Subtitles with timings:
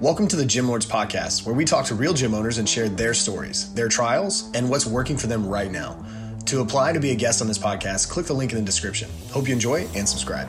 [0.00, 2.88] Welcome to the Gym Lords Podcast, where we talk to real gym owners and share
[2.88, 6.00] their stories, their trials, and what's working for them right now.
[6.46, 9.10] To apply to be a guest on this podcast, click the link in the description.
[9.32, 10.48] Hope you enjoy and subscribe.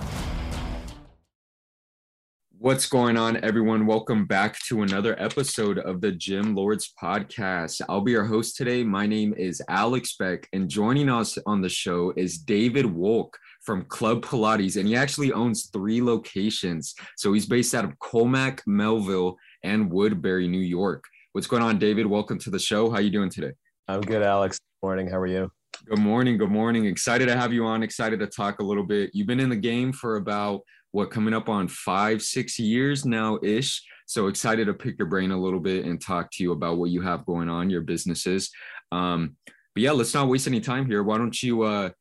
[2.60, 3.88] What's going on, everyone?
[3.88, 7.82] Welcome back to another episode of the Gym Lords Podcast.
[7.90, 8.84] I'll be your host today.
[8.84, 13.32] My name is Alex Beck, and joining us on the show is David Wolk
[13.70, 16.96] from Club Pilates, and he actually owns three locations.
[17.18, 21.04] So he's based out of Commack, Melville, and Woodbury, New York.
[21.34, 22.08] What's going on, David?
[22.08, 22.90] Welcome to the show.
[22.90, 23.52] How you doing today?
[23.88, 24.58] I'm good, Alex.
[24.58, 25.08] Good morning.
[25.08, 25.52] How are you?
[25.88, 26.40] Good morning.
[26.40, 26.86] Good morning.
[26.86, 27.84] Excited to have you on.
[27.84, 29.12] Excited to talk a little bit.
[29.14, 33.38] You've been in the game for about what coming up on five, six years now
[33.44, 33.84] ish.
[34.08, 36.90] So excited to pick your brain a little bit and talk to you about what
[36.90, 38.50] you have going on, your businesses.
[38.92, 39.36] Um,
[39.76, 41.04] but yeah, let's not waste any time here.
[41.04, 41.92] Why don't you uh,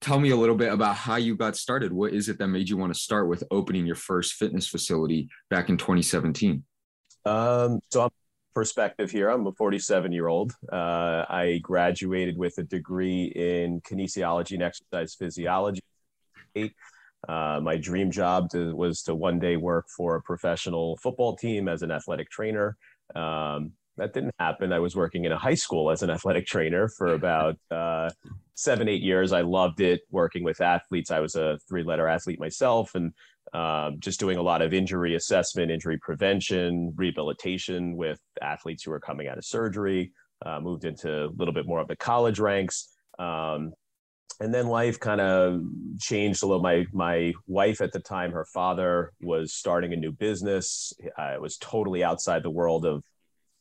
[0.00, 1.92] tell me a little bit about how you got started.
[1.92, 5.28] What is it that made you want to start with opening your first fitness facility
[5.50, 6.62] back in 2017?
[7.24, 8.10] Um, so I'm
[8.54, 9.28] perspective here.
[9.28, 10.52] I'm a 47 year old.
[10.72, 15.80] Uh, I graduated with a degree in kinesiology and exercise physiology.
[17.28, 21.68] Uh, my dream job to, was to one day work for a professional football team
[21.68, 22.76] as an athletic trainer.
[23.14, 24.72] Um, that didn't happen.
[24.72, 28.10] I was working in a high school as an athletic trainer for about uh,
[28.54, 29.32] seven, eight years.
[29.32, 31.10] I loved it working with athletes.
[31.10, 33.12] I was a three letter athlete myself and
[33.52, 39.00] um, just doing a lot of injury assessment, injury prevention, rehabilitation with athletes who were
[39.00, 40.12] coming out of surgery.
[40.44, 42.88] Uh, moved into a little bit more of the college ranks.
[43.18, 43.72] Um,
[44.40, 45.60] and then life kind of
[46.00, 46.62] changed a little.
[46.62, 50.92] My my wife at the time, her father was starting a new business.
[51.16, 53.04] I was totally outside the world of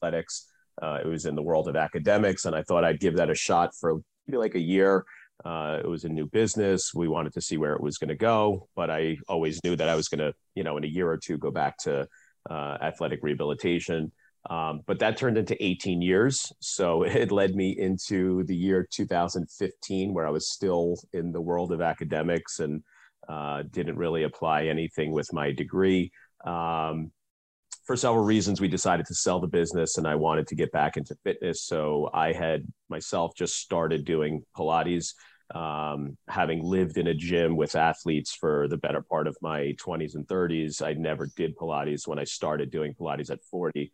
[0.04, 0.48] athletics.
[0.82, 3.36] Uh, it was in the world of academics, and I thought I'd give that a
[3.36, 5.06] shot for maybe like a year.
[5.46, 6.94] Uh, it was a new business.
[6.96, 9.90] We wanted to see where it was going to go, but I always knew that
[9.90, 12.08] I was going to, you know, in a year or two, go back to
[12.50, 14.12] uh, athletic rehabilitation.
[14.50, 16.52] Um, but that turned into 18 years.
[16.60, 21.72] So it led me into the year 2015, where I was still in the world
[21.72, 22.84] of academics and
[23.30, 26.12] uh, didn't really apply anything with my degree.
[26.46, 27.12] Um,
[27.86, 30.96] for several reasons, we decided to sell the business and I wanted to get back
[30.96, 31.64] into fitness.
[31.64, 35.14] So I had myself just started doing Pilates,
[35.54, 40.16] um, having lived in a gym with athletes for the better part of my 20s
[40.16, 40.82] and 30s.
[40.82, 43.92] I never did Pilates when I started doing Pilates at 40.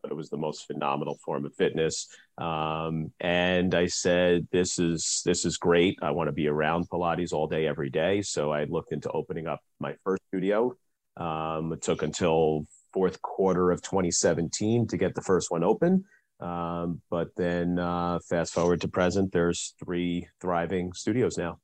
[0.00, 2.06] But it was the most phenomenal form of fitness,
[2.38, 5.98] um, and I said, "This is this is great.
[6.00, 9.48] I want to be around Pilates all day, every day." So I looked into opening
[9.48, 10.76] up my first studio.
[11.16, 16.04] Um, it took until fourth quarter of 2017 to get the first one open.
[16.40, 21.58] Um, but then uh, fast forward to present, there's three thriving studios now.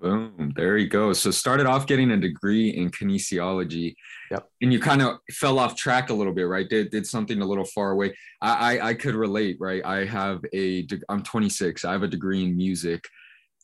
[0.00, 1.14] Boom, there you go.
[1.14, 3.94] So started off getting a degree in kinesiology.
[4.30, 4.48] Yep.
[4.60, 6.68] And you kind of fell off track a little bit, right?
[6.68, 8.14] Did, did something a little far away.
[8.42, 9.82] I, I I could relate, right?
[9.84, 11.86] I have a I'm 26.
[11.86, 13.02] I have a degree in music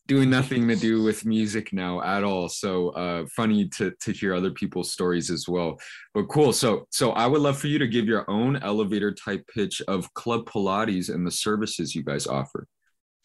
[0.06, 2.48] doing nothing to do with music now at all.
[2.48, 5.78] So uh, funny to to hear other people's stories as well.
[6.12, 6.52] But cool.
[6.52, 10.12] So so I would love for you to give your own elevator type pitch of
[10.14, 12.66] Club Pilates and the services you guys offer.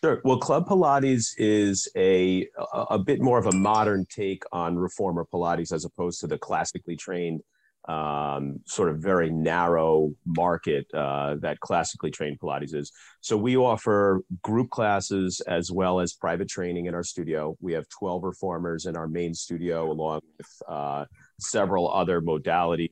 [0.03, 0.21] Sure.
[0.23, 2.47] Well, Club Pilates is a
[2.89, 6.95] a bit more of a modern take on reformer Pilates as opposed to the classically
[6.95, 7.41] trained
[7.89, 12.91] um, sort of very narrow market uh, that classically trained Pilates is.
[13.21, 17.57] So we offer group classes as well as private training in our studio.
[17.59, 21.05] We have 12 reformers in our main studio, along with uh,
[21.39, 22.91] several other modalities,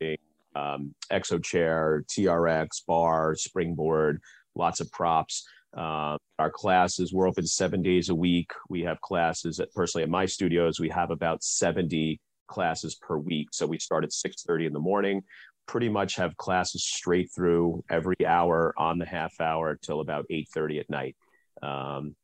[0.00, 0.18] including
[0.54, 4.20] um, exo chair, TRX, bar, springboard,
[4.54, 5.44] lots of props.
[5.76, 8.52] Uh, our classes, we're open seven days a week.
[8.68, 10.78] We have classes at, personally at my studios.
[10.78, 13.48] We have about 70 classes per week.
[13.52, 15.22] So we start at 6:30 in the morning,
[15.66, 20.80] pretty much have classes straight through every hour on the half hour till about 8:30
[20.80, 21.16] at night.
[21.62, 22.14] Um,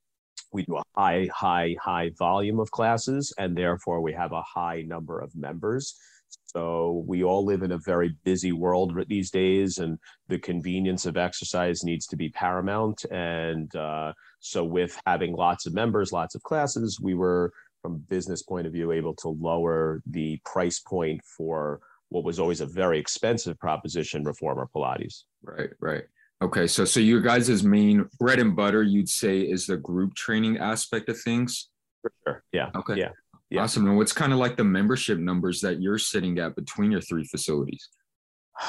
[0.52, 4.82] we do a high, high, high volume of classes, and therefore we have a high
[4.82, 5.96] number of members.
[6.44, 9.98] So we all live in a very busy world these days, and
[10.28, 13.04] the convenience of exercise needs to be paramount.
[13.10, 17.52] And uh, so, with having lots of members, lots of classes, we were
[17.82, 22.60] from business point of view able to lower the price point for what was always
[22.60, 25.24] a very expensive proposition reformer pilates.
[25.42, 26.04] Right right.
[26.40, 30.58] Okay so so your guys' main bread and butter you'd say is the group training
[30.58, 31.68] aspect of things?
[32.00, 32.96] For sure yeah okay.
[32.96, 33.10] yeah,
[33.50, 33.62] yeah.
[33.62, 37.00] awesome and what's kind of like the membership numbers that you're sitting at between your
[37.00, 37.88] three facilities?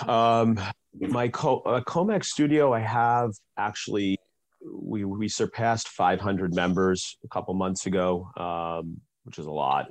[0.08, 0.60] Um
[1.00, 4.18] my co- uh, Commack studio i have actually
[4.72, 9.88] we we surpassed 500 members a couple months ago, um, which is a lot.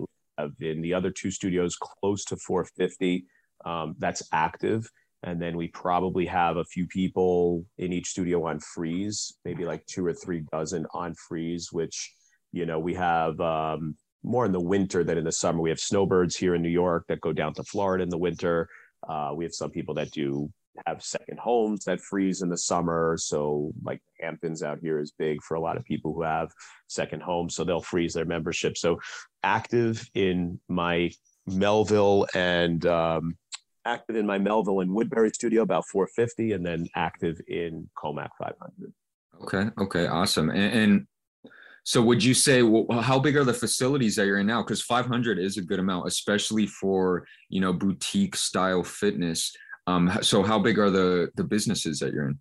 [0.60, 3.26] In the other two studios, close to 450.
[3.64, 4.88] Um, that's active.
[5.24, 9.86] and then we probably have a few people in each studio on freeze, maybe like
[9.86, 12.12] two or three dozen on freeze, which
[12.52, 15.60] you know we have um, more in the winter than in the summer.
[15.60, 18.68] We have snowbirds here in New York that go down to Florida in the winter.
[19.08, 20.50] Uh, we have some people that do
[20.86, 23.16] have second homes that freeze in the summer.
[23.18, 26.50] So, like Hamptons out here is big for a lot of people who have
[26.88, 27.54] second homes.
[27.54, 28.76] So, they'll freeze their membership.
[28.76, 29.00] So,
[29.42, 31.10] active in my
[31.46, 33.36] Melville and um,
[33.84, 38.92] active in my Melville and Woodbury studio, about 450, and then active in Commack 500.
[39.42, 39.70] Okay.
[39.78, 40.06] Okay.
[40.06, 40.50] Awesome.
[40.50, 41.06] And, and
[41.84, 44.62] so, would you say well, how big are the facilities that you're in now?
[44.62, 49.52] Because 500 is a good amount, especially for you know boutique style fitness.
[49.86, 52.38] Um, so how big are the the businesses that you're in?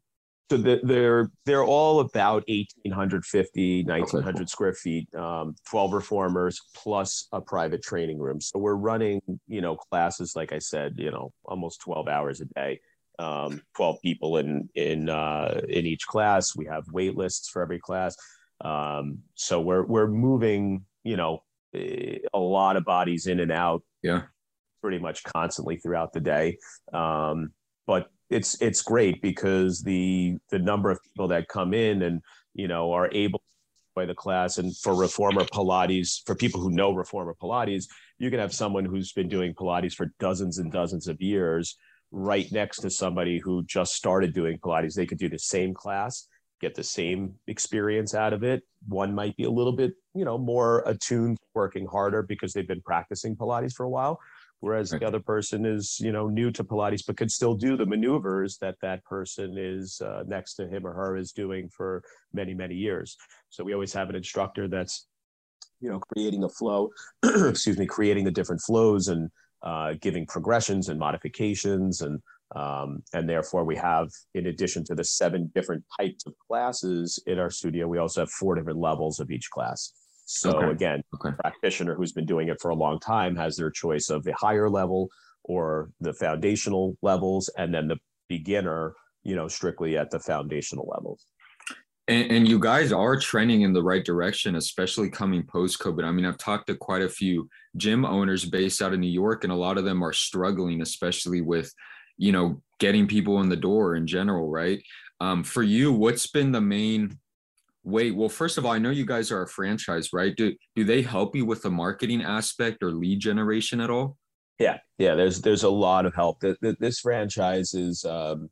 [0.52, 4.48] So the, they're they're all about 1850 1900 okay, cool.
[4.48, 8.42] square feet um, 12 reformers plus a private training room.
[8.42, 12.46] So we're running you know classes like i said you know almost 12 hours a
[12.46, 12.82] day.
[13.18, 16.56] Um, 12 people in in uh, in each class.
[16.56, 18.16] We have wait lists for every class.
[18.60, 23.84] Um, so we're we're moving you know a lot of bodies in and out.
[24.04, 24.24] Yeah
[24.82, 26.58] pretty much constantly throughout the day.
[26.94, 27.52] Um,
[27.88, 32.22] but it's it's great because the the number of people that come in and
[32.54, 33.42] you know are able
[33.96, 34.58] by the class.
[34.58, 37.86] And for reformer pilates for people who know reformer pilates
[38.18, 41.76] you can have someone who's been doing pilates for dozens and dozens of years
[42.12, 44.94] right next to somebody who just started doing pilates.
[44.94, 46.28] They could do the same class
[46.62, 48.62] get the same experience out of it.
[48.88, 52.82] One might be a little bit you know more attuned working harder because they've been
[52.82, 54.20] practicing pilates for a while
[54.62, 55.02] whereas right.
[55.02, 58.58] the other person is you know new to pilates but could still do the maneuvers
[58.58, 62.02] that that person is uh, next to him or her is doing for
[62.34, 63.18] many many years
[63.50, 65.08] so we always have an instructor that's
[65.82, 66.90] you know creating a flow
[67.24, 69.30] excuse me creating the different flows and
[69.64, 72.22] uh, giving progressions and modifications and
[72.56, 77.40] um, and therefore we have in addition to the seven different types of classes in
[77.40, 79.94] our studio we also have four different levels of each class
[80.34, 80.72] so okay.
[80.72, 81.36] again, okay.
[81.38, 84.70] practitioner who's been doing it for a long time has their choice of the higher
[84.70, 85.10] level
[85.44, 87.98] or the foundational levels, and then the
[88.30, 88.94] beginner,
[89.24, 91.26] you know, strictly at the foundational levels.
[92.08, 96.06] And, and, you guys are trending in the right direction, especially coming post COVID.
[96.06, 99.44] I mean, I've talked to quite a few gym owners based out of New York,
[99.44, 101.74] and a lot of them are struggling, especially with,
[102.18, 104.82] you know, getting people in the door in general, right?
[105.20, 107.20] Um, for you, what's been the main
[107.84, 110.36] Wait, well, first of all, I know you guys are a franchise, right?
[110.36, 114.18] Do do they help you with the marketing aspect or lead generation at all?
[114.60, 115.16] Yeah, yeah.
[115.16, 116.44] There's there's a lot of help.
[116.62, 118.50] This franchise is, um,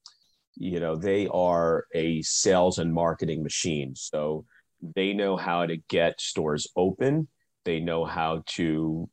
[0.56, 3.96] you know, they are a sales and marketing machine.
[3.96, 4.46] So
[4.96, 7.28] they know how to get stores open.
[7.66, 9.08] They know how to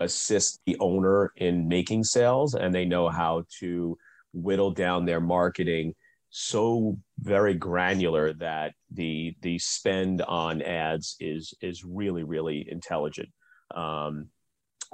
[0.00, 3.96] assist the owner in making sales, and they know how to
[4.32, 5.94] whittle down their marketing
[6.34, 13.28] so very granular that the the spend on ads is is really really intelligent.
[13.74, 14.28] Um,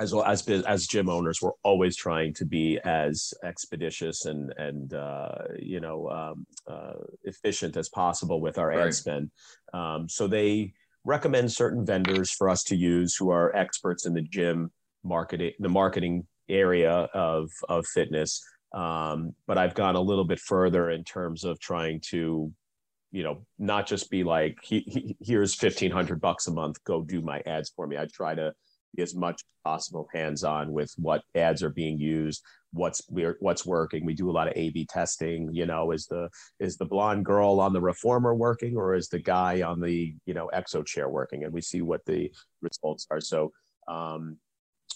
[0.01, 4.95] as well as as gym owners, we're always trying to be as expeditious and and
[4.95, 8.89] uh, you know um, uh, efficient as possible with our right.
[8.89, 9.31] ad spend.
[9.73, 10.73] Um, so they
[11.05, 14.73] recommend certain vendors for us to use who are experts in the gym
[15.05, 18.43] marketing, the marketing area of of fitness.
[18.73, 22.53] Um, but I've gone a little bit further in terms of trying to,
[23.13, 27.03] you know, not just be like, he, he, here's fifteen hundred bucks a month, go
[27.03, 27.97] do my ads for me.
[27.97, 28.53] I try to
[28.95, 33.03] be as much possible hands on with what ads are being used, what's
[33.41, 34.05] what's working.
[34.05, 35.49] We do a lot of A/B testing.
[35.53, 36.29] You know, is the
[36.61, 40.35] is the blonde girl on the reformer working, or is the guy on the you
[40.35, 41.45] know exo chair working?
[41.45, 43.21] And we see what the results are.
[43.21, 43.53] So
[43.89, 44.37] um,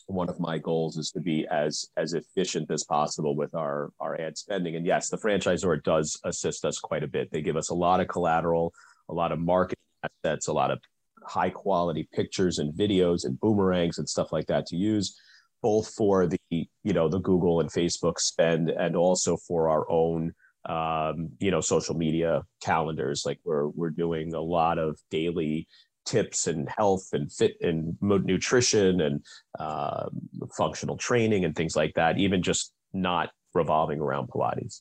[0.06, 4.20] one of my goals is to be as as efficient as possible with our our
[4.20, 4.76] ad spending.
[4.76, 7.30] And yes, the franchisor does assist us quite a bit.
[7.30, 8.72] They give us a lot of collateral,
[9.08, 10.80] a lot of marketing assets, a lot of
[11.24, 15.16] high quality pictures and videos and boomerangs and stuff like that to use
[15.62, 20.32] both for the you know the google and facebook spend and also for our own
[20.68, 25.66] um, you know social media calendars like we're we're doing a lot of daily
[26.04, 29.24] tips and health and fit and nutrition and
[29.58, 30.08] uh,
[30.56, 34.80] functional training and things like that, even just not revolving around Pilates.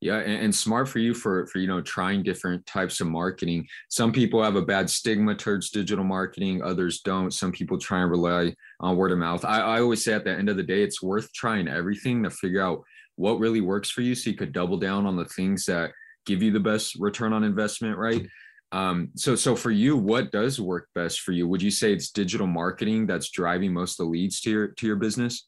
[0.00, 3.66] Yeah, and, and, smart for you for for you know trying different types of marketing.
[3.88, 7.32] Some people have a bad stigma towards digital marketing, others don't.
[7.32, 9.44] Some people try and rely on word of mouth.
[9.44, 12.30] I, I always say at the end of the day, it's worth trying everything to
[12.30, 12.84] figure out
[13.16, 15.90] what really works for you, so you could double down on the things that
[16.26, 18.24] give you the best return on investment, right?
[18.70, 21.48] Um, so, so for you, what does work best for you?
[21.48, 24.86] Would you say it's digital marketing that's driving most of the leads to your to
[24.86, 25.46] your business?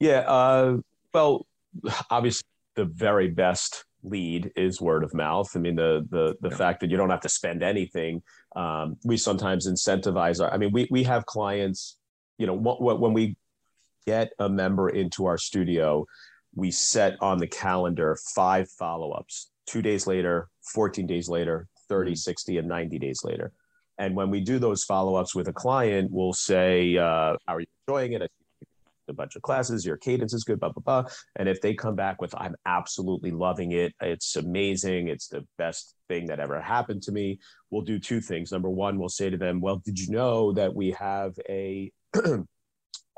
[0.00, 0.20] Yeah.
[0.20, 0.78] Uh,
[1.12, 1.46] well,
[2.10, 5.50] obviously, the very best lead is word of mouth.
[5.54, 6.56] I mean, the the the yeah.
[6.56, 8.22] fact that you don't have to spend anything.
[8.56, 10.52] Um, we sometimes incentivize our.
[10.52, 11.98] I mean, we we have clients.
[12.38, 13.36] You know, what, what, when we
[14.06, 16.06] get a member into our studio,
[16.54, 19.50] we set on the calendar five follow ups.
[19.66, 22.16] Two days later, 14 days later, 30, mm-hmm.
[22.16, 23.52] 60, and 90 days later.
[23.98, 27.60] And when we do those follow ups with a client, we'll say, uh, How are
[27.60, 28.30] you enjoying it?
[29.08, 31.10] a bunch of classes, your cadence is good, blah, blah, blah.
[31.36, 35.96] And if they come back with, I'm absolutely loving it, it's amazing, it's the best
[36.08, 37.38] thing that ever happened to me,
[37.70, 38.52] we'll do two things.
[38.52, 41.92] Number one, we'll say to them, Well, did you know that we have a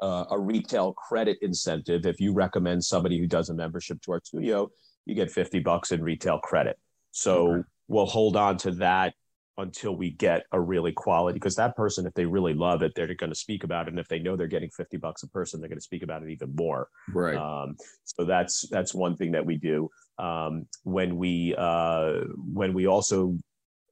[0.03, 4.21] uh, a retail credit incentive if you recommend somebody who does a membership to our
[4.25, 4.69] studio
[5.07, 6.79] you get 50 bucks in retail credit
[7.13, 7.63] so.
[7.89, 9.15] We'll hold on to that
[9.59, 13.15] until we get a really quality because that person if they really love it they're
[13.15, 15.61] going to speak about it and if they know they're getting 50 bucks a person
[15.61, 16.89] they're going to speak about it even more.
[17.13, 17.37] Right.
[17.37, 19.89] Um, so that's that's one thing that we do.
[20.19, 23.37] Um, when we uh, when we also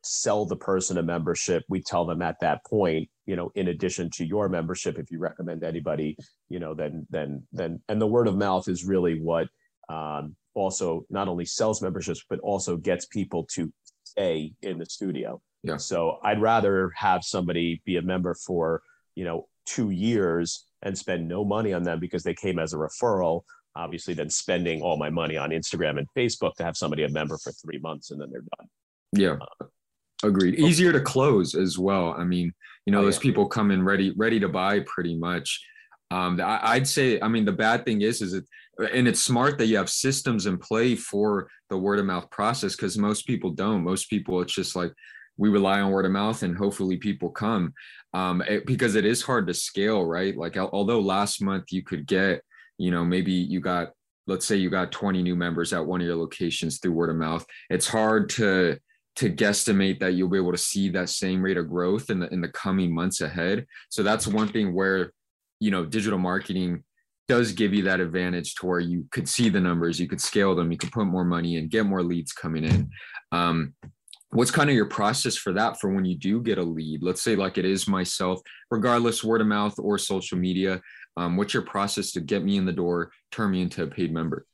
[0.04, 4.10] sell the person a membership we tell them at that point you know in addition
[4.12, 6.16] to your membership if you recommend anybody
[6.48, 9.46] you know then then then and the word of mouth is really what
[9.88, 13.72] um, also not only sells memberships but also gets people to
[14.12, 15.76] stay in the studio yeah.
[15.76, 18.82] So I'd rather have somebody be a member for,
[19.14, 22.76] you know, two years and spend no money on them because they came as a
[22.76, 23.42] referral,
[23.76, 27.38] obviously, than spending all my money on Instagram and Facebook to have somebody a member
[27.38, 28.68] for three months and then they're done.
[29.12, 29.36] Yeah.
[29.60, 29.66] Uh,
[30.24, 30.58] Agreed.
[30.58, 32.14] Easier to close as well.
[32.16, 32.52] I mean,
[32.86, 33.22] you know, oh, those yeah.
[33.22, 35.60] people come in ready, ready to buy pretty much.
[36.10, 38.44] Um, I, would say, I mean, the bad thing is, is it,
[38.78, 42.74] and it's smart that you have systems in play for the word of mouth process
[42.74, 43.84] because most people don't.
[43.84, 44.92] Most people, it's just like,
[45.36, 47.72] we rely on word of mouth and hopefully people come.
[48.14, 50.36] Um, it, because it is hard to scale right?
[50.36, 52.42] Like although last month you could get
[52.78, 53.92] you know maybe you got
[54.26, 57.16] let's say you got 20 new members at one of your locations through word of
[57.16, 58.78] mouth it's hard to
[59.14, 62.32] to guesstimate that you'll be able to see that same rate of growth in the
[62.32, 63.66] in the coming months ahead.
[63.90, 65.12] So that's one thing where
[65.60, 66.84] you know digital marketing
[67.28, 70.54] does give you that advantage to where you could see the numbers you could scale
[70.54, 72.90] them you could put more money in get more leads coming in.
[73.30, 73.74] Um,
[74.30, 77.02] what's kind of your process for that for when you do get a lead?
[77.02, 80.80] Let's say like it is myself regardless word of mouth or social media
[81.16, 84.12] um, what's your process to get me in the door turn me into a paid
[84.12, 84.46] member?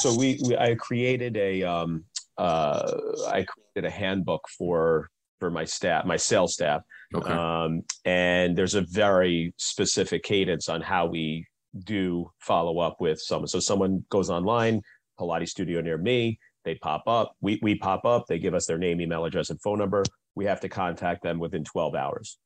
[0.00, 2.04] So we, we i created a um,
[2.38, 2.92] uh,
[3.28, 5.08] i created a handbook for
[5.40, 6.82] for my staff my sales staff.
[7.14, 7.30] Okay.
[7.30, 11.46] um, and there's a very specific cadence on how we
[11.84, 14.80] do follow up with someone so someone goes online
[15.18, 17.36] pilates studio near me they pop up.
[17.40, 18.26] We, we pop up.
[18.26, 20.02] They give us their name, email address, and phone number.
[20.34, 22.38] We have to contact them within 12 hours.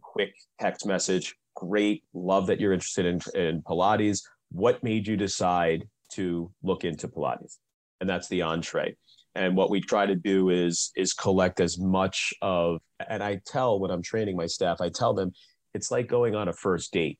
[0.00, 1.34] quick text message.
[1.54, 2.02] Great.
[2.12, 4.22] Love that you're interested in, in Pilates.
[4.50, 7.58] What made you decide to look into Pilates?
[8.00, 8.96] And that's the entree.
[9.34, 12.80] And what we try to do is is collect as much of.
[13.08, 15.32] And I tell when I'm training my staff, I tell them
[15.72, 17.18] it's like going on a first date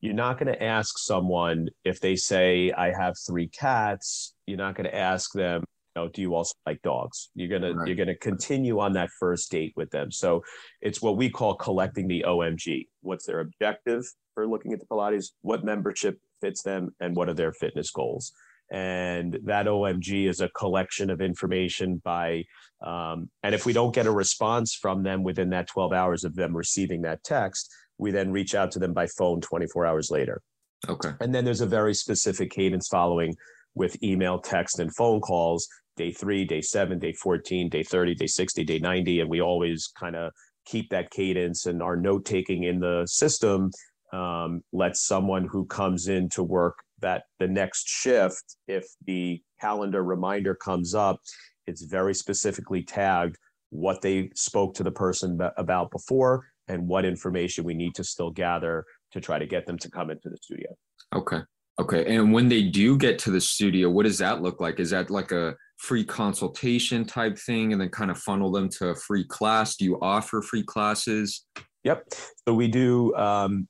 [0.00, 4.74] you're not going to ask someone if they say i have three cats you're not
[4.74, 5.62] going to ask them
[5.94, 7.30] you know do you also like dogs?
[7.34, 7.84] You're going right.
[7.84, 10.10] to you're going to continue on that first date with them.
[10.12, 10.42] So
[10.80, 14.04] it's what we call collecting the omg what's their objective
[14.34, 15.30] for looking at the pilates?
[15.42, 16.94] What membership fits them?
[17.00, 18.32] And what are their fitness goals?
[18.70, 22.44] And that omg is a collection of information by
[22.86, 26.36] um, and if we don't get a response from them within that 12 hours of
[26.36, 30.40] them receiving that text we then reach out to them by phone 24 hours later.
[30.88, 31.10] Okay.
[31.20, 33.36] And then there's a very specific cadence following
[33.74, 38.26] with email, text, and phone calls day three, day seven, day 14, day 30, day
[38.26, 39.20] 60, day 90.
[39.20, 40.32] And we always kind of
[40.64, 43.70] keep that cadence and our note taking in the system
[44.12, 50.02] um, lets someone who comes in to work that the next shift, if the calendar
[50.02, 51.18] reminder comes up,
[51.66, 53.36] it's very specifically tagged
[53.70, 58.30] what they spoke to the person about before and what information we need to still
[58.30, 60.68] gather to try to get them to come into the studio.
[61.14, 61.40] Okay.
[61.80, 62.14] Okay.
[62.14, 64.78] And when they do get to the studio, what does that look like?
[64.78, 68.88] Is that like a free consultation type thing and then kind of funnel them to
[68.88, 69.76] a free class?
[69.76, 71.44] Do you offer free classes?
[71.84, 72.04] Yep.
[72.46, 73.66] So we do um,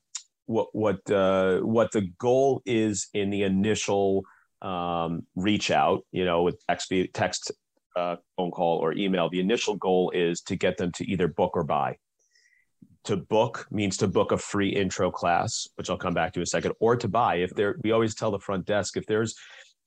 [0.47, 4.25] what what uh, what the goal is in the initial
[4.61, 7.53] um, reach out, you know, with text, text
[7.97, 9.31] uh, phone call or email.
[9.31, 11.97] The initial goal is to get them to either book or buy
[13.05, 16.43] to book means to book a free intro class, which I'll come back to in
[16.43, 17.37] a second, or to buy.
[17.37, 19.35] If there, we always tell the front desk if there's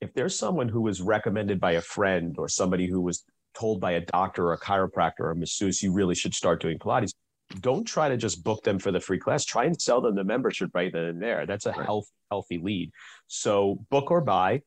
[0.02, 3.94] if there's someone who was recommended by a friend or somebody who was told by
[3.94, 7.14] a doctor or a chiropractor or a masseuse, you really should start doing Pilates.
[7.62, 9.46] Don't try to just book them for the free class.
[9.46, 11.46] Try and sell them the membership right then and there.
[11.46, 11.86] That's a right.
[11.86, 12.92] health, healthy lead.
[13.28, 14.62] So book or buy.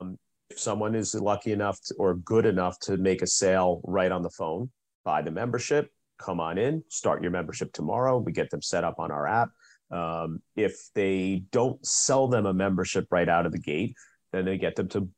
[0.00, 0.16] Um,
[0.48, 4.22] if someone is lucky enough to, or good enough to make a sale right on
[4.22, 4.70] the phone,
[5.04, 8.18] buy the membership, come on in, start your membership tomorrow.
[8.18, 9.50] We get them set up on our app.
[9.90, 13.94] Um, if they don't sell them a membership right out of the gate,
[14.32, 15.08] then they get them to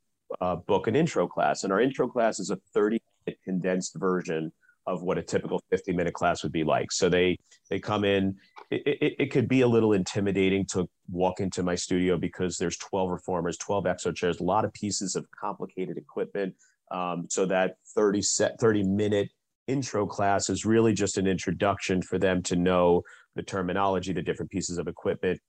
[0.40, 1.64] uh, book an intro class.
[1.64, 4.52] And our intro class is a 30 minute condensed version
[4.86, 6.92] of what a typical 50 minute class would be like.
[6.92, 7.36] So they
[7.70, 8.36] they come in.
[8.70, 12.76] It, it, it, could be a little intimidating to walk into my studio because there's
[12.78, 16.52] 12 reformers, 12 exo chairs, a lot of pieces of complicated equipment.
[16.90, 19.30] Um, so that 30 set 30 minute
[19.68, 23.02] intro class is really just an introduction for them to know
[23.34, 25.40] the terminology, the different pieces of equipment.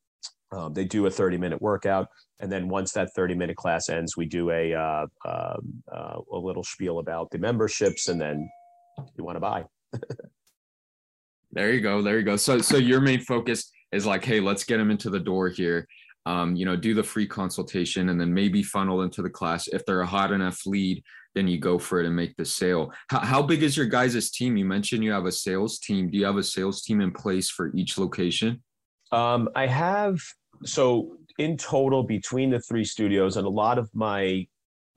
[0.51, 2.07] Um, they do a 30 minute workout.
[2.39, 6.37] And then once that 30 minute class ends, we do a, uh, um, uh, a
[6.37, 8.49] little spiel about the memberships and then
[9.15, 9.65] you want to buy.
[11.51, 12.01] there you go.
[12.01, 12.37] There you go.
[12.37, 15.87] So, so your main focus is like, hey, let's get them into the door here.
[16.25, 19.67] Um, you know, do the free consultation and then maybe funnel into the class.
[19.67, 21.01] If they're a hot enough lead,
[21.37, 22.91] then you go for it and make the sale.
[23.09, 24.57] How, how big is your guys' team?
[24.57, 26.09] You mentioned you have a sales team.
[26.09, 28.63] Do you have a sales team in place for each location?
[29.11, 30.17] Um, I have
[30.65, 34.47] so in total between the three studios and a lot of my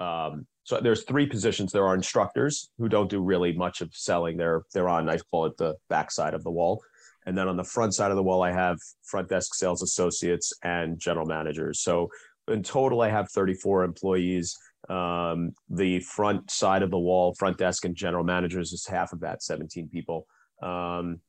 [0.00, 1.72] um, so there's three positions.
[1.72, 4.38] There are instructors who don't do really much of selling.
[4.38, 6.82] They're they're on I call it the back side of the wall.
[7.26, 10.54] And then on the front side of the wall, I have front desk sales associates
[10.64, 11.80] and general managers.
[11.80, 12.08] So
[12.48, 14.56] in total, I have 34 employees.
[14.88, 19.20] Um, the front side of the wall, front desk and general managers is half of
[19.20, 20.26] that, 17 people.
[20.62, 21.20] Um,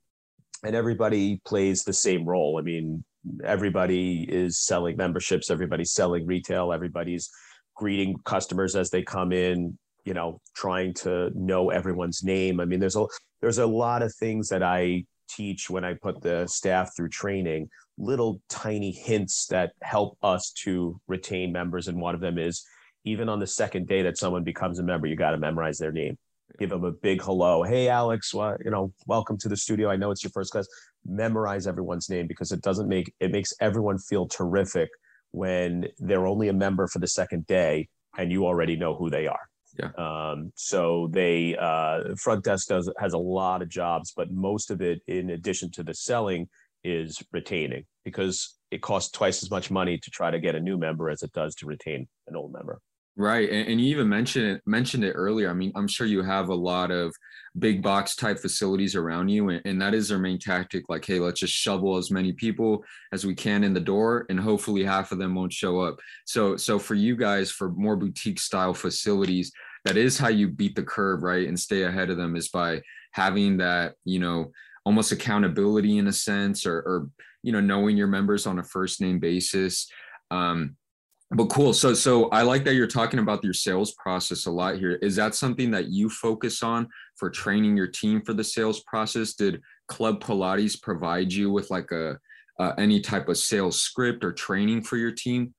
[0.63, 2.57] and everybody plays the same role.
[2.59, 3.03] I mean,
[3.43, 7.29] everybody is selling memberships, everybody's selling retail, everybody's
[7.75, 12.59] greeting customers as they come in, you know, trying to know everyone's name.
[12.59, 13.05] I mean, there's a
[13.41, 17.69] there's a lot of things that I teach when I put the staff through training,
[17.97, 21.87] little tiny hints that help us to retain members.
[21.87, 22.63] And one of them is
[23.03, 25.91] even on the second day that someone becomes a member, you got to memorize their
[25.91, 26.17] name.
[26.59, 27.63] Give them a big hello.
[27.63, 29.89] Hey, Alex, well, you know, welcome to the studio.
[29.89, 30.67] I know it's your first class.
[31.05, 34.89] Memorize everyone's name because it doesn't make it makes everyone feel terrific
[35.31, 37.87] when they're only a member for the second day
[38.17, 39.39] and you already know who they are.
[39.79, 39.91] Yeah.
[39.97, 44.81] Um, so they uh, front desk does has a lot of jobs, but most of
[44.81, 46.49] it, in addition to the selling,
[46.83, 50.77] is retaining because it costs twice as much money to try to get a new
[50.77, 52.79] member as it does to retain an old member.
[53.17, 55.49] Right, and, and you even mentioned it mentioned it earlier.
[55.49, 57.13] I mean, I'm sure you have a lot of
[57.59, 60.85] big box type facilities around you, and, and that is their main tactic.
[60.87, 64.39] Like, hey, let's just shovel as many people as we can in the door, and
[64.39, 65.99] hopefully half of them won't show up.
[66.25, 69.51] So, so for you guys, for more boutique style facilities,
[69.83, 72.81] that is how you beat the curve, right, and stay ahead of them is by
[73.11, 74.51] having that, you know,
[74.85, 77.09] almost accountability in a sense, or, or
[77.43, 79.91] you know, knowing your members on a first name basis.
[80.31, 80.77] Um,
[81.33, 81.73] but cool.
[81.73, 84.99] So so i like that you're talking about your sales process a lot here.
[85.01, 89.33] Is that something that you focus on for training your team for the sales process?
[89.33, 92.17] Did club pilates provide you with like a
[92.59, 95.53] uh, any type of sales script or training for your team?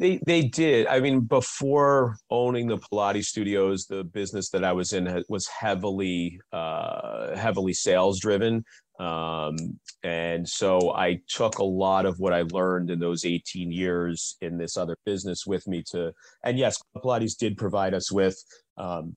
[0.00, 0.88] They they did.
[0.88, 6.40] I mean before owning the pilates studios the business that i was in was heavily
[6.52, 8.64] uh heavily sales driven
[8.98, 9.56] um,
[10.02, 14.56] and so I took a lot of what I learned in those 18 years in
[14.56, 16.12] this other business with me to,
[16.44, 18.40] and yes, Pilates did provide us with
[18.76, 19.16] um,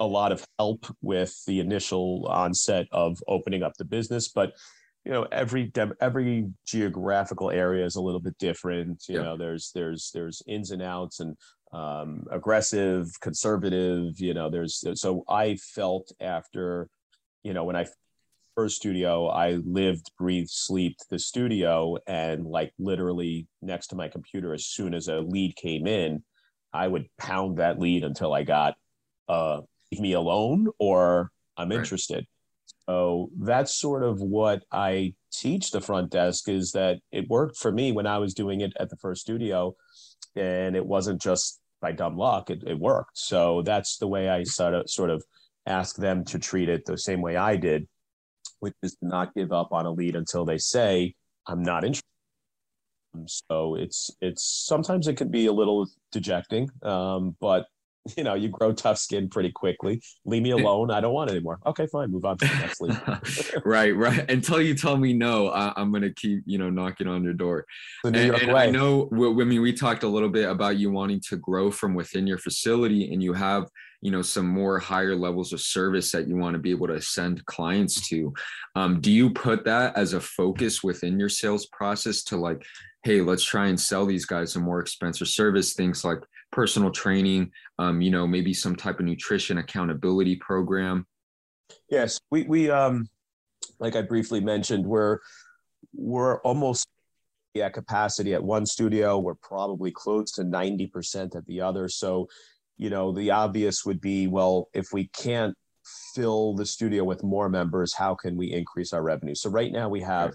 [0.00, 4.54] a lot of help with the initial onset of opening up the business, but
[5.04, 5.70] you know every
[6.00, 9.22] every geographical area is a little bit different you yeah.
[9.22, 11.36] know there's there's there's ins and outs and
[11.72, 16.88] um, aggressive conservative you know there's so i felt after
[17.42, 17.84] you know when i
[18.54, 24.52] first studio, I lived, breathed, slept the studio, and like literally next to my computer,
[24.54, 26.22] as soon as a lead came in,
[26.72, 28.74] I would pound that lead until I got
[29.28, 29.60] uh,
[29.90, 31.78] leave me alone or I'm right.
[31.78, 32.26] interested.
[32.86, 37.70] So that's sort of what I teach the front desk is that it worked for
[37.70, 39.74] me when I was doing it at the first studio,
[40.34, 43.18] and it wasn't just by dumb luck; it, it worked.
[43.18, 45.22] So that's the way I sort of sort of
[45.66, 47.86] ask them to treat it the same way I did
[48.62, 51.14] which is to not give up on a lead until they say,
[51.48, 52.06] I'm not interested.
[53.26, 57.66] So it's it's sometimes it can be a little dejecting, um, but
[58.16, 60.00] you know you grow tough skin pretty quickly.
[60.24, 60.90] Leave me alone.
[60.90, 61.58] I don't want it anymore.
[61.66, 62.10] Okay, fine.
[62.10, 63.62] Move on to the next lead.
[63.64, 64.30] right, right.
[64.30, 67.66] Until you tell me no, I, am gonna keep you know knocking on your door.
[68.04, 69.08] And, and I know.
[69.12, 72.38] I mean, we talked a little bit about you wanting to grow from within your
[72.38, 73.68] facility, and you have
[74.00, 77.00] you know some more higher levels of service that you want to be able to
[77.00, 78.32] send clients to
[78.74, 82.62] um, do you put that as a focus within your sales process to like
[83.04, 86.18] hey let's try and sell these guys a more expensive service things like
[86.52, 91.06] personal training, um, you know, maybe some type of nutrition accountability program?
[91.90, 93.08] Yes, we we um,
[93.78, 95.18] like I briefly mentioned, we're
[95.94, 96.86] we're almost
[97.60, 99.18] at capacity at one studio.
[99.18, 101.88] We're probably close to ninety percent at the other.
[101.88, 102.28] So,
[102.76, 105.54] you know, the obvious would be, well, if we can't
[106.14, 109.34] fill the studio with more members, how can we increase our revenue?
[109.34, 110.34] So right now we have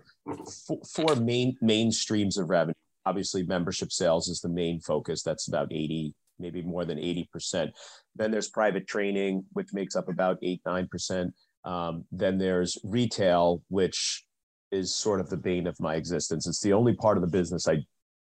[0.96, 2.74] four main main streams of revenue.
[3.08, 5.24] Obviously, membership sales is the main focus.
[5.24, 7.72] That's about 80, maybe more than 80%.
[8.18, 11.32] Then there's private training, which makes up about 8, 9%.
[11.64, 14.26] Um, then there's retail, which
[14.72, 16.48] is sort of the bane of my existence.
[16.48, 17.78] It's the only part of the business I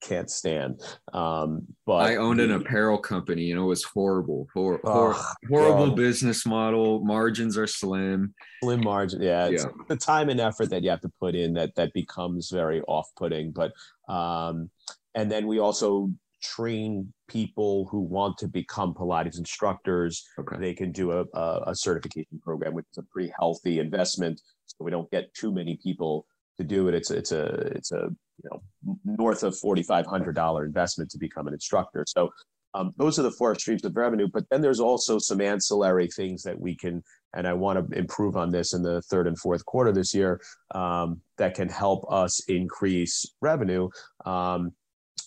[0.01, 0.81] can't stand.
[1.13, 4.47] Um, but I owned an apparel company and it was horrible.
[4.55, 5.17] Hor- hor-
[5.49, 7.05] horrible business model.
[7.05, 8.35] Margins are slim.
[8.63, 9.23] Slim margin.
[9.23, 9.65] Yeah, yeah.
[9.89, 13.53] the time and effort that you have to put in that that becomes very off-putting.
[13.53, 13.73] But
[14.13, 14.71] um,
[15.15, 20.25] and then we also train people who want to become Pilates instructors.
[20.39, 20.57] Okay.
[20.59, 24.41] They can do a, a, a certification program, which is a pretty healthy investment.
[24.67, 26.27] So we don't get too many people
[26.59, 26.95] to do it.
[26.95, 28.11] It's it's a it's a
[28.43, 32.05] you know north of forty five hundred dollar investment to become an instructor.
[32.07, 32.31] So
[32.75, 34.29] um, those are the four streams of revenue.
[34.33, 37.03] But then there's also some ancillary things that we can,
[37.35, 40.41] and I want to improve on this in the third and fourth quarter this year
[40.75, 43.89] um, that can help us increase revenue.
[44.25, 44.73] Um,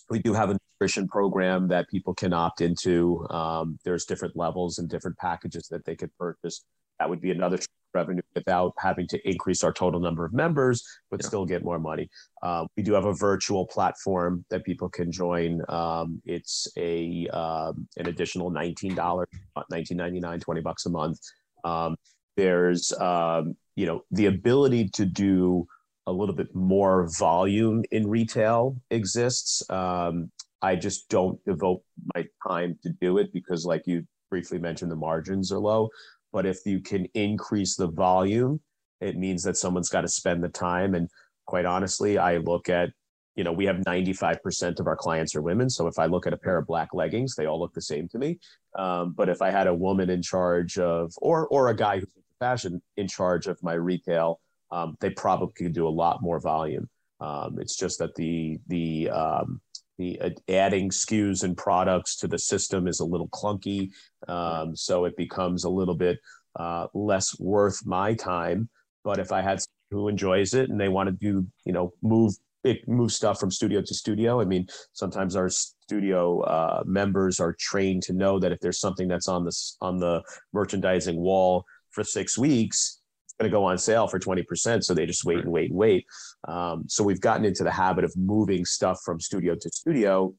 [0.08, 3.26] we do have a nutrition program that people can opt into.
[3.30, 6.64] Um, there's different levels and different packages that they could purchase.
[6.98, 7.58] That would be another
[7.94, 11.26] revenue without having to increase our total number of members, but yeah.
[11.26, 12.08] still get more money.
[12.42, 15.60] Uh, we do have a virtual platform that people can join.
[15.68, 21.18] Um, it's a um, an additional $19, $19.99, 20 bucks a month.
[21.64, 21.96] Um,
[22.36, 25.66] there's um, you know the ability to do
[26.06, 29.62] a little bit more volume in retail exists.
[29.70, 30.30] Um,
[30.62, 31.82] I just don't devote
[32.14, 35.90] my time to do it because, like you briefly mentioned, the margins are low.
[36.32, 38.60] But if you can increase the volume,
[39.00, 40.94] it means that someone's got to spend the time.
[40.94, 41.08] And
[41.46, 42.90] quite honestly, I look at,
[43.34, 45.68] you know, we have 95% of our clients are women.
[45.68, 48.08] So if I look at a pair of black leggings, they all look the same
[48.08, 48.38] to me.
[48.78, 52.08] Um, but if I had a woman in charge of, or, or a guy who's
[52.38, 54.40] fashion in charge of my retail,
[54.70, 56.88] um, they probably could do a lot more volume.
[57.20, 59.60] Um, it's just that the, the, um,
[60.02, 63.90] the uh, adding SKUs and products to the system is a little clunky.
[64.28, 66.18] Um, so it becomes a little bit
[66.56, 68.68] uh, less worth my time.
[69.04, 69.60] But if I had
[69.90, 72.34] who enjoys it and they want to do, you know, move
[72.64, 74.40] it move stuff from studio to studio.
[74.40, 79.08] I mean, sometimes our studio uh, members are trained to know that if there's something
[79.08, 83.01] that's on this on the merchandising wall for six weeks,
[83.42, 84.84] going to go on sale for 20%.
[84.84, 86.06] So they just wait and wait and wait.
[86.46, 90.34] Um, so we've gotten into the habit of moving stuff from studio to studio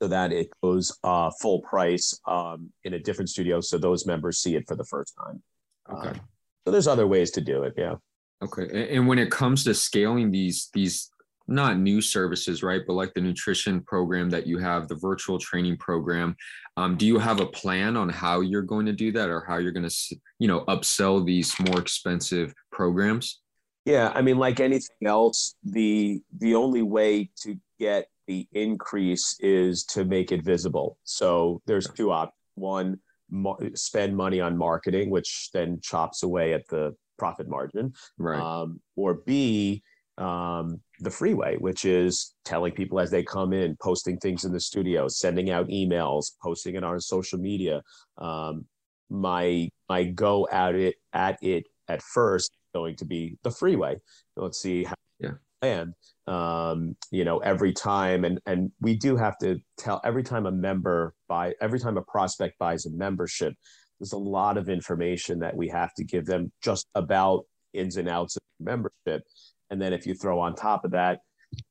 [0.00, 3.60] so that it goes uh, full price um, in a different studio.
[3.60, 5.42] So those members see it for the first time.
[5.92, 6.08] Okay.
[6.08, 6.20] Um,
[6.64, 7.74] so there's other ways to do it.
[7.76, 7.96] Yeah.
[8.42, 8.94] Okay.
[8.94, 11.10] And when it comes to scaling these, these
[11.50, 12.82] not new services, right?
[12.86, 16.36] But like the nutrition program that you have, the virtual training program.
[16.76, 19.58] Um, do you have a plan on how you're going to do that or how
[19.58, 23.40] you're going to, you know, upsell these more expensive programs?
[23.84, 29.84] Yeah, I mean, like anything else, the the only way to get the increase is
[29.86, 30.98] to make it visible.
[31.04, 32.36] So there's two options.
[32.54, 37.92] One, mo- spend money on marketing, which then chops away at the profit margin.
[38.18, 38.40] Right.
[38.40, 39.82] Um, or B,
[40.20, 44.60] um, the freeway, which is telling people as they come in, posting things in the
[44.60, 47.82] studio, sending out emails, posting it on social media.
[48.18, 48.66] Um,
[49.08, 53.96] my my go at it at it at first going to be the freeway.
[54.36, 55.32] Let's see how yeah.
[55.62, 55.94] and
[56.26, 60.52] um, you know every time and and we do have to tell every time a
[60.52, 63.54] member buy every time a prospect buys a membership
[63.98, 68.08] there's a lot of information that we have to give them just about ins and
[68.08, 69.22] outs of membership
[69.70, 71.20] and then if you throw on top of that,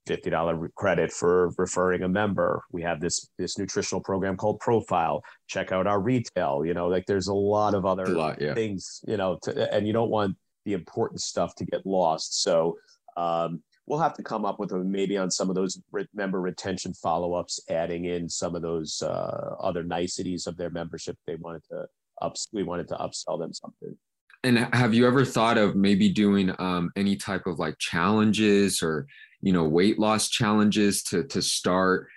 [0.08, 2.64] $50 credit for referring a member.
[2.72, 5.24] We have this this nutritional program called Profile.
[5.48, 6.66] Check out our retail.
[6.66, 8.54] You know, like there's a lot of other lot, yeah.
[8.54, 10.36] things, you know, to, and you don't want
[10.66, 12.44] the important stuff to get lost.
[12.44, 12.78] So
[13.16, 15.82] um, we'll have to come up with a, maybe on some of those
[16.14, 21.18] member retention follow-ups, adding in some of those uh, other niceties of their membership.
[21.26, 21.86] They wanted to
[22.22, 23.98] ups, we wanted to upsell them something.
[24.44, 29.08] And have you ever thought of maybe doing um, any type of like challenges or
[29.42, 32.08] you know weight loss challenges to to start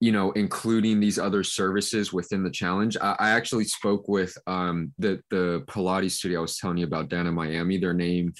[0.00, 2.96] you know including these other services within the challenge?
[3.00, 7.08] I, I actually spoke with um, the the pilates studio i was telling you about
[7.08, 7.78] down in miami.
[7.78, 8.32] Their name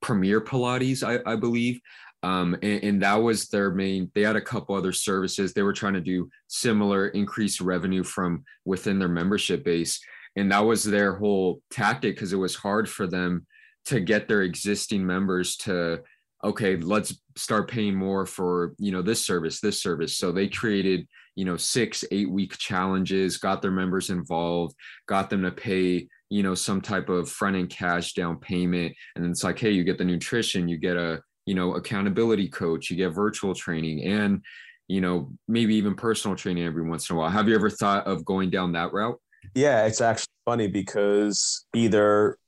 [0.00, 1.80] premier pilates i, I believe.
[2.22, 5.52] Um, and, and, that was their main they had a couple other services.
[5.52, 10.00] They were trying to do similar increased revenue from within their membership base
[10.36, 13.46] and that was their whole tactic because it was hard for them
[13.86, 16.00] to get their existing members to
[16.44, 20.16] okay let's start paying more for you know this service this service.
[20.16, 24.74] So they created you know six eight week challenges got their members involved
[25.06, 28.94] got them to pay you know some type of front end cash down payment.
[29.14, 32.48] And then it's like hey you get the nutrition you get a you know accountability
[32.48, 34.42] coach you get virtual training and
[34.88, 37.30] you know maybe even personal training every once in a while.
[37.30, 39.18] Have you ever thought of going down that route
[39.54, 42.38] yeah it's actually funny because either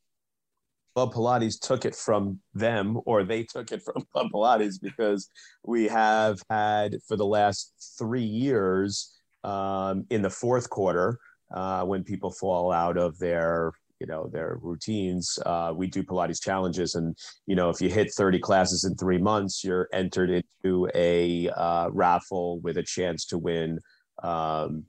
[0.98, 5.30] Club Pilates took it from them or they took it from Club Pilates because
[5.64, 11.18] we have had for the last three years um, in the fourth quarter
[11.54, 16.42] uh, when people fall out of their you know their routines uh, we do pilates
[16.42, 16.96] challenges.
[16.96, 21.48] And you know if you hit 30 classes in three months you're entered into a
[21.50, 23.78] uh, raffle with a chance to win
[24.24, 24.84] um,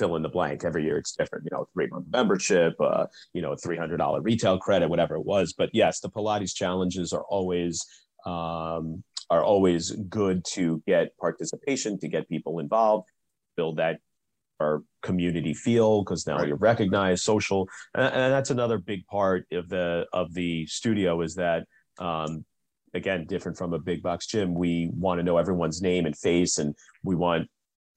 [0.00, 0.64] fill in the blank.
[0.64, 4.88] Every year it's different you know three month membership uh, you know $300 retail credit
[4.88, 5.52] whatever it was.
[5.52, 7.86] But yes the pilates challenges are always
[8.26, 13.08] um, are always good to get participation to get people involved
[13.56, 13.98] build that
[14.60, 16.48] our community feel because now right.
[16.48, 17.68] you're recognized social.
[17.94, 21.64] And, and, that's another big part of the of the studio is that
[21.98, 22.44] um,
[22.94, 26.58] again different from a big box gym we want to know everyone's name and face
[26.58, 27.48] and we want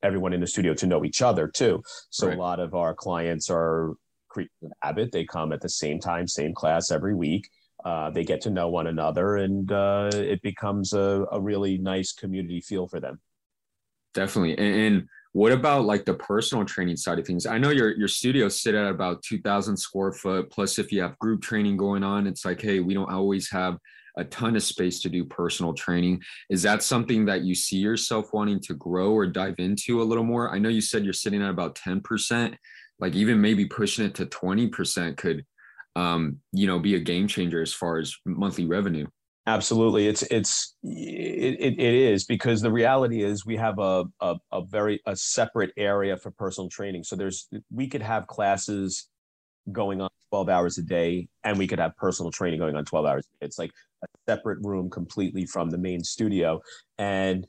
[0.03, 1.81] everyone in the studio to know each other too.
[2.09, 2.37] So right.
[2.37, 3.93] a lot of our clients are
[4.29, 5.11] creatures of habit.
[5.11, 7.49] They come at the same time, same class every week.
[7.85, 12.13] Uh, they get to know one another, and uh, it becomes a, a really nice
[12.13, 13.19] community feel for them.
[14.13, 14.57] Definitely.
[14.57, 17.47] And, and, what about like the personal training side of things?
[17.47, 20.51] I know your your studio sit at about two thousand square foot.
[20.51, 23.79] Plus, if you have group training going on, it's like, hey, we don't always have
[24.17, 26.21] a ton of space to do personal training.
[26.49, 30.23] Is that something that you see yourself wanting to grow or dive into a little
[30.23, 30.53] more?
[30.53, 32.55] I know you said you're sitting at about 10%,
[32.99, 35.45] like even maybe pushing it to 20% could
[35.95, 39.07] um, you know, be a game changer as far as monthly revenue.
[39.45, 40.07] Absolutely.
[40.07, 45.01] It's, it's, it, it, is because the reality is we have a, a, a very,
[45.05, 47.03] a separate area for personal training.
[47.03, 49.09] So there's, we could have classes
[49.71, 53.05] going on 12 hours a day and we could have personal training going on 12
[53.05, 53.71] hours it's like
[54.03, 56.61] a separate room completely from the main studio.
[56.97, 57.47] And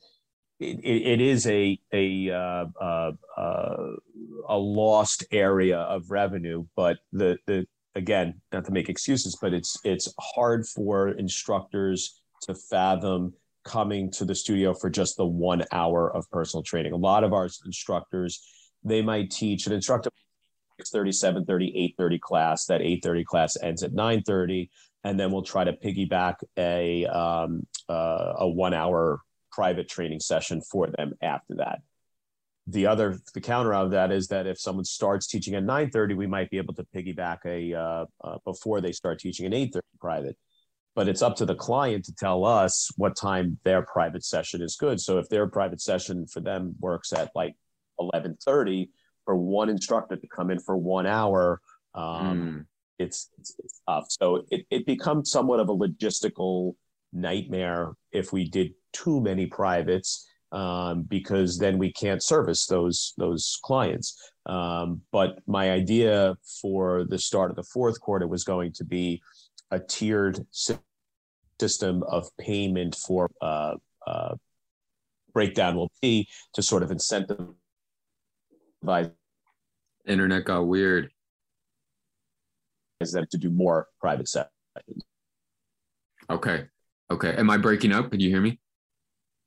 [0.61, 3.87] it, it is a a uh, uh, uh,
[4.49, 9.77] a lost area of revenue but the the again not to make excuses but it's
[9.85, 13.33] it's hard for instructors to fathom
[13.65, 16.93] coming to the studio for just the one hour of personal training.
[16.93, 18.43] A lot of our instructors
[18.87, 20.11] they might teach an instructor
[20.93, 22.67] 6.30, 7.30, 8.30 class.
[22.67, 24.69] That 8.30 class ends at 9.30.
[25.05, 29.21] And then we'll try to piggyback a, um, uh, a one hour
[29.53, 31.81] private training session for them after that.
[32.67, 36.27] The other, the counter of that is that if someone starts teaching at 9.30, we
[36.27, 40.37] might be able to piggyback a, uh, uh, before they start teaching at 8.30 private
[40.95, 44.77] but it's up to the client to tell us what time their private session is
[44.77, 45.01] good.
[45.01, 47.57] So if their private session for them works at like
[48.01, 48.91] 11:30,
[49.25, 51.61] for one instructor to come in for one hour,
[51.95, 52.65] um, mm.
[52.99, 54.07] it's, it's, it's tough.
[54.09, 56.75] So it, it becomes somewhat of a logistical
[57.13, 60.29] nightmare if we did too many privates.
[60.53, 64.17] Um, because then we can't service those those clients.
[64.47, 69.21] Um, but my idea for the start of the fourth quarter was going to be
[69.73, 70.47] a tiered
[71.59, 73.75] system of payment for uh,
[74.07, 74.37] uh,
[75.33, 77.55] breakdown will be to sort of incentivize
[80.07, 81.11] Internet got weird.
[83.01, 84.51] Is that to do more private sessions?
[86.31, 86.65] Okay.
[87.11, 87.35] Okay.
[87.37, 88.11] Am I breaking up?
[88.11, 88.61] can you hear me?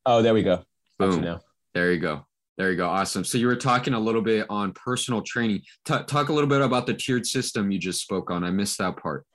[0.05, 0.63] Oh, there we go.
[0.99, 1.39] Boom.
[1.73, 2.25] There you go.
[2.57, 2.87] There you go.
[2.87, 3.23] Awesome.
[3.23, 5.61] So you were talking a little bit on personal training.
[5.85, 8.43] T- talk a little bit about the tiered system you just spoke on.
[8.43, 9.25] I missed that part.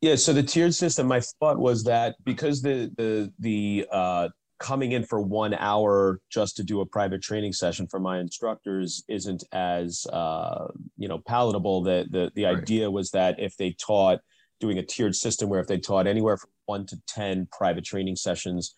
[0.00, 0.14] Yeah.
[0.16, 4.28] So the tiered system, my thought was that because the the the uh,
[4.64, 9.04] coming in for one hour just to do a private training session for my instructors
[9.08, 11.82] isn't as uh, you know palatable.
[11.82, 12.56] The the the right.
[12.56, 14.20] idea was that if they taught
[14.60, 18.16] doing a tiered system where if they taught anywhere from one to ten private training
[18.16, 18.74] sessions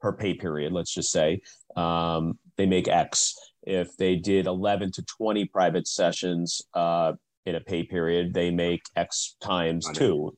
[0.00, 1.40] per pay period, let's just say,
[1.76, 3.32] um, they make X.
[3.62, 7.12] If they did eleven to twenty private sessions uh,
[7.46, 10.36] in a pay period, they make X times two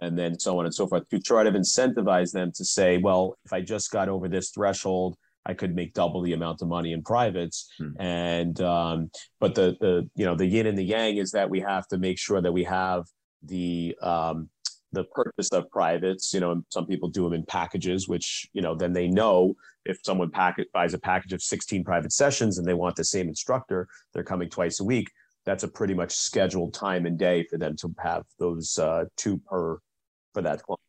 [0.00, 3.36] and then so on and so forth to try to incentivize them to say, well,
[3.44, 6.92] if I just got over this threshold, I could make double the amount of money
[6.92, 7.70] in privates.
[7.78, 8.00] Hmm.
[8.00, 11.60] And um, but the the you know the yin and the yang is that we
[11.60, 13.04] have to make sure that we have
[13.42, 14.48] the um,
[14.92, 16.34] the purpose of privates.
[16.34, 19.54] You know, some people do them in packages, which you know then they know
[19.86, 23.28] if someone packet buys a package of 16 private sessions and they want the same
[23.28, 25.08] instructor, they're coming twice a week.
[25.46, 29.38] That's a pretty much scheduled time and day for them to have those uh, two
[29.38, 29.78] per
[30.34, 30.80] for that client.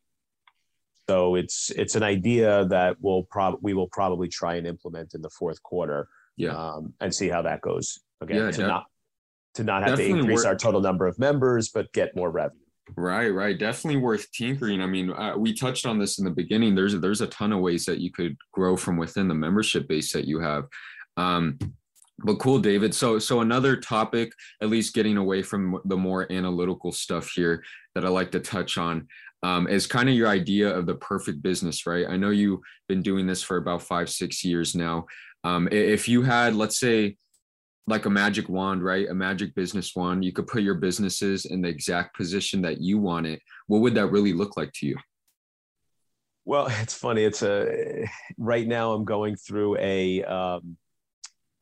[1.08, 5.22] So it's it's an idea that we'll prob we will probably try and implement in
[5.22, 6.08] the fourth quarter.
[6.36, 6.56] Yeah.
[6.56, 7.98] Um, and see how that goes.
[8.20, 8.84] Again, Yeah, to def- not
[9.54, 12.58] to not have to increase work- our total number of members, but get more revenue.
[12.96, 13.58] Right, right.
[13.58, 14.80] Definitely worth tinkering.
[14.80, 16.74] I mean, uh, we touched on this in the beginning.
[16.74, 20.12] There's there's a ton of ways that you could grow from within the membership base
[20.12, 20.64] that you have.
[21.16, 21.58] Um,
[22.24, 22.94] but cool, David.
[22.94, 27.62] So so another topic, at least getting away from the more analytical stuff here
[27.94, 29.08] that I like to touch on,
[29.42, 32.06] um, is kind of your idea of the perfect business, right?
[32.08, 35.06] I know you've been doing this for about five, six years now.
[35.44, 37.16] Um, if you had, let's say,
[37.86, 39.08] like a magic wand, right?
[39.08, 40.24] A magic business wand.
[40.24, 43.40] You could put your businesses in the exact position that you want it.
[43.66, 44.96] What would that really look like to you?
[46.44, 47.24] Well, it's funny.
[47.24, 48.92] It's a right now.
[48.92, 50.76] I'm going through a um,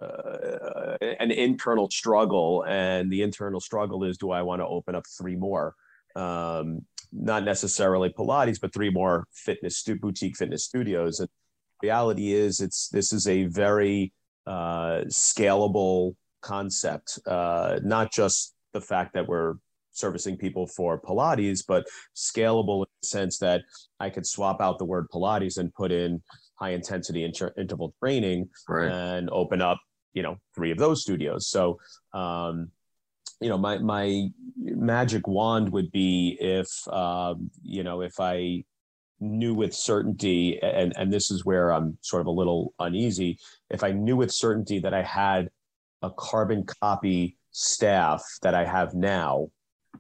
[0.01, 5.05] uh, an internal struggle, and the internal struggle is: Do I want to open up
[5.07, 5.75] three more?
[6.17, 11.21] Um, not necessarily Pilates, but three more fitness stu- boutique fitness studios.
[11.21, 11.29] And
[11.83, 14.13] reality is, it's this is a very
[14.47, 17.19] uh, scalable concept.
[17.27, 19.55] Uh, not just the fact that we're
[19.93, 21.85] servicing people for Pilates, but
[22.17, 23.63] scalable in the sense that
[23.99, 26.23] I could swap out the word Pilates and put in
[26.55, 28.91] high intensity inter- interval training Right.
[28.91, 29.79] and open up,
[30.13, 31.49] you know, three of those studios.
[31.49, 31.79] So,
[32.13, 32.71] um,
[33.41, 38.65] you know, my my magic wand would be if um, you know if I
[39.21, 43.39] knew with certainty, and and this is where I'm sort of a little uneasy.
[43.71, 45.51] If I knew with certainty that I had
[46.03, 49.49] a carbon copy staff that I have now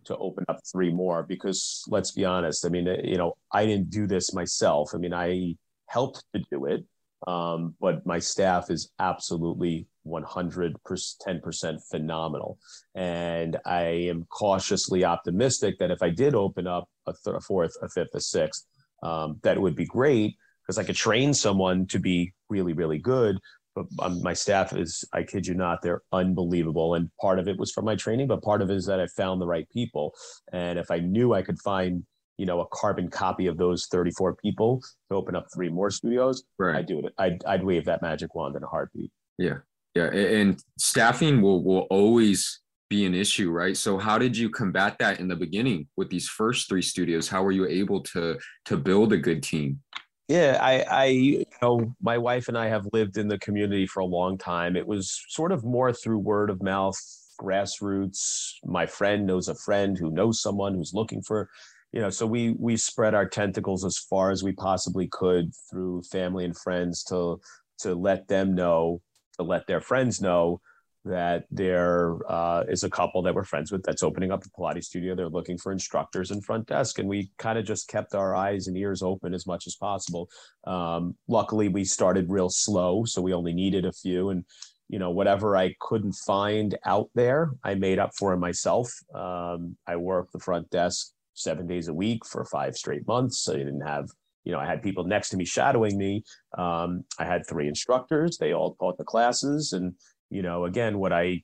[0.04, 3.90] to open up three more, because let's be honest, I mean, you know, I didn't
[3.90, 4.92] do this myself.
[4.94, 6.84] I mean, I helped to do it,
[7.26, 12.58] um, but my staff is absolutely 110% phenomenal.
[12.94, 17.72] And I am cautiously optimistic that if I did open up a, th- a fourth,
[17.82, 18.66] a fifth, a sixth,
[19.02, 22.98] um, that it would be great because I could train someone to be really, really
[22.98, 23.38] good.
[23.74, 26.94] But um, my staff is, I kid you not, they're unbelievable.
[26.94, 29.06] And part of it was from my training, but part of it is that I
[29.06, 30.12] found the right people.
[30.52, 32.04] And if I knew I could find,
[32.36, 36.42] you know, a carbon copy of those 34 people to open up three more studios,
[36.58, 36.76] Right.
[36.76, 37.14] I'd do it.
[37.16, 39.12] I'd, I'd wave that magic wand in a heartbeat.
[39.38, 39.58] Yeah.
[39.94, 40.06] Yeah.
[40.12, 43.76] And staffing will, will always be an issue, right?
[43.76, 47.28] So how did you combat that in the beginning with these first three studios?
[47.28, 49.80] How were you able to to build a good team?
[50.28, 53.98] Yeah, I, I, you know, my wife and I have lived in the community for
[53.98, 54.76] a long time.
[54.76, 56.96] It was sort of more through word of mouth,
[57.40, 58.52] grassroots.
[58.64, 61.48] My friend knows a friend who knows someone who's looking for,
[61.92, 66.02] you know, so we we spread our tentacles as far as we possibly could through
[66.02, 67.40] family and friends to
[67.80, 69.00] to let them know,
[69.40, 70.60] to let their friends know
[71.04, 74.84] that there uh, is a couple that we're friends with that's opening up a Pilates
[74.84, 75.14] studio.
[75.14, 78.66] They're looking for instructors and front desk, and we kind of just kept our eyes
[78.66, 80.28] and ears open as much as possible.
[80.66, 84.44] Um, luckily, we started real slow, so we only needed a few, and
[84.88, 88.92] you know whatever I couldn't find out there, I made up for it myself.
[89.14, 93.42] Um, I worked the front desk seven days a week for five straight months.
[93.44, 94.10] So I didn't have
[94.44, 96.24] you know, I had people next to me shadowing me.
[96.56, 98.38] Um, I had three instructors.
[98.38, 99.72] They all taught the classes.
[99.72, 99.94] And,
[100.30, 101.42] you know, again, what I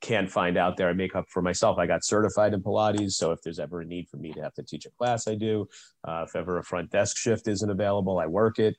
[0.00, 1.78] can't find out there, I make up for myself.
[1.78, 3.12] I got certified in Pilates.
[3.12, 5.34] So if there's ever a need for me to have to teach a class, I
[5.34, 5.68] do.
[6.06, 8.76] Uh, if ever a front desk shift isn't available, I work it.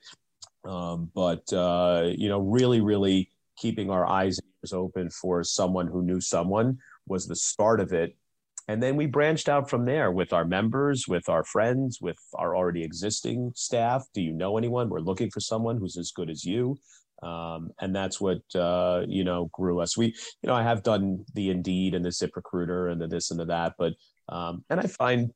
[0.64, 5.88] Um, but, uh, you know, really, really keeping our eyes and ears open for someone
[5.88, 8.16] who knew someone was the start of it
[8.72, 12.56] and then we branched out from there with our members with our friends with our
[12.56, 14.06] already existing staff.
[14.14, 14.88] Do you know anyone?
[14.88, 16.78] We're looking for someone who's as good as you.
[17.22, 19.98] Um, and that's what uh, you know grew us.
[19.98, 23.30] We you know i have done the indeed and the zip recruiter and the this
[23.30, 23.94] and the that but
[24.30, 25.32] um, and i find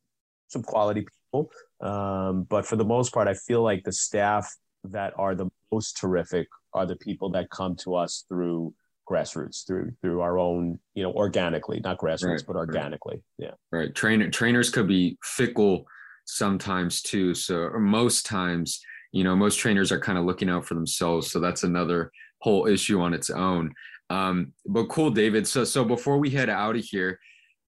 [0.48, 1.52] some quality people.
[1.82, 4.48] Um, but for the most part i feel like the staff
[4.86, 8.74] that are the most terrific are the people that come to us through
[9.10, 12.68] grassroots through through our own you know organically not grassroots Right, but right.
[12.68, 13.52] organically yeah.
[13.72, 15.86] Right trainer trainers could be fickle
[16.26, 18.82] sometimes too so most times
[19.12, 22.68] you know most trainers are kind of looking out for themselves so that's another whole
[22.68, 23.74] issue on its own.
[24.10, 27.20] Um but cool david so so before we head out of here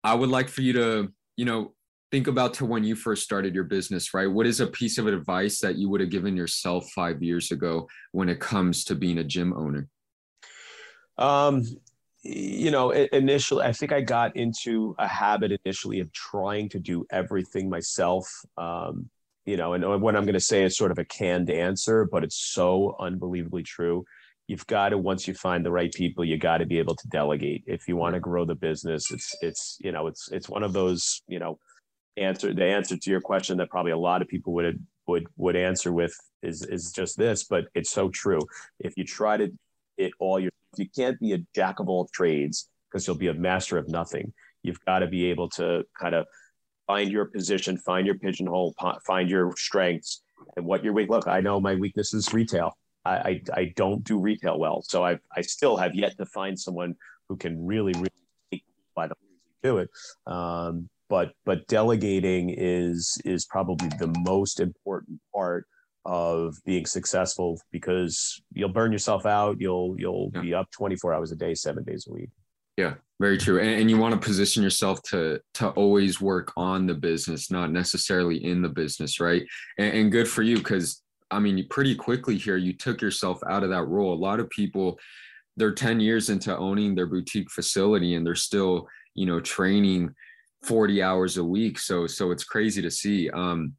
[0.03, 1.73] i would like for you to you know
[2.11, 4.27] think about to when you first started your business right?
[4.31, 7.87] What is a piece of advice that you would have given yourself five years ago
[8.11, 9.87] when it comes to being a gym owner
[11.17, 11.63] Um,
[12.23, 17.05] you know, initially, I think I got into a habit initially of trying to do
[17.09, 18.27] everything myself.
[18.57, 19.09] Um,
[19.45, 22.23] you know, and what I'm going to say is sort of a canned answer, but
[22.23, 24.03] it's so unbelievably true.
[24.47, 27.07] You've got to once you find the right people, you got to be able to
[27.07, 29.09] delegate if you want to grow the business.
[29.11, 31.59] It's it's you know it's it's one of those you know
[32.17, 35.55] answer the answer to your question that probably a lot of people would would would
[35.55, 36.13] answer with
[36.43, 38.39] is is just this, but it's so true.
[38.79, 39.51] If you try to
[39.97, 43.33] it all your you can't be a jack of all trades because you'll be a
[43.33, 44.33] master of nothing.
[44.63, 46.25] You've got to be able to kind of
[46.87, 50.21] find your position, find your pigeonhole, find your strengths
[50.55, 51.09] and what your weak.
[51.09, 52.77] Look, I know my weakness is retail.
[53.05, 56.59] I, I, I don't do retail well, so I I still have yet to find
[56.59, 56.95] someone
[57.29, 58.11] who can really really
[58.51, 58.63] take
[58.95, 59.15] by the
[59.63, 59.89] do it.
[60.25, 65.65] Um, but but delegating is is probably the most important part
[66.07, 70.41] of being successful because you'll burn yourself out you'll you'll yeah.
[70.41, 72.29] be up 24 hours a day seven days a week
[72.77, 76.87] yeah very true and, and you want to position yourself to to always work on
[76.87, 79.45] the business not necessarily in the business right
[79.77, 83.63] and, and good for you because i mean pretty quickly here you took yourself out
[83.63, 84.97] of that role a lot of people
[85.57, 90.13] they're 10 years into owning their boutique facility and they're still you know training
[90.63, 91.79] 40 hours a week.
[91.79, 93.29] So so it's crazy to see.
[93.29, 93.73] Um,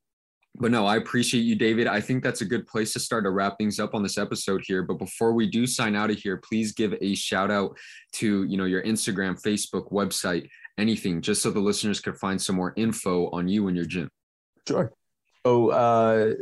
[0.56, 1.86] but no, I appreciate you, David.
[1.86, 4.62] I think that's a good place to start to wrap things up on this episode
[4.66, 4.82] here.
[4.82, 7.76] But before we do sign out of here, please give a shout out
[8.14, 12.56] to you know your Instagram, Facebook, website, anything, just so the listeners could find some
[12.56, 14.08] more info on you and your gym.
[14.66, 14.92] Sure.
[15.46, 16.34] So uh,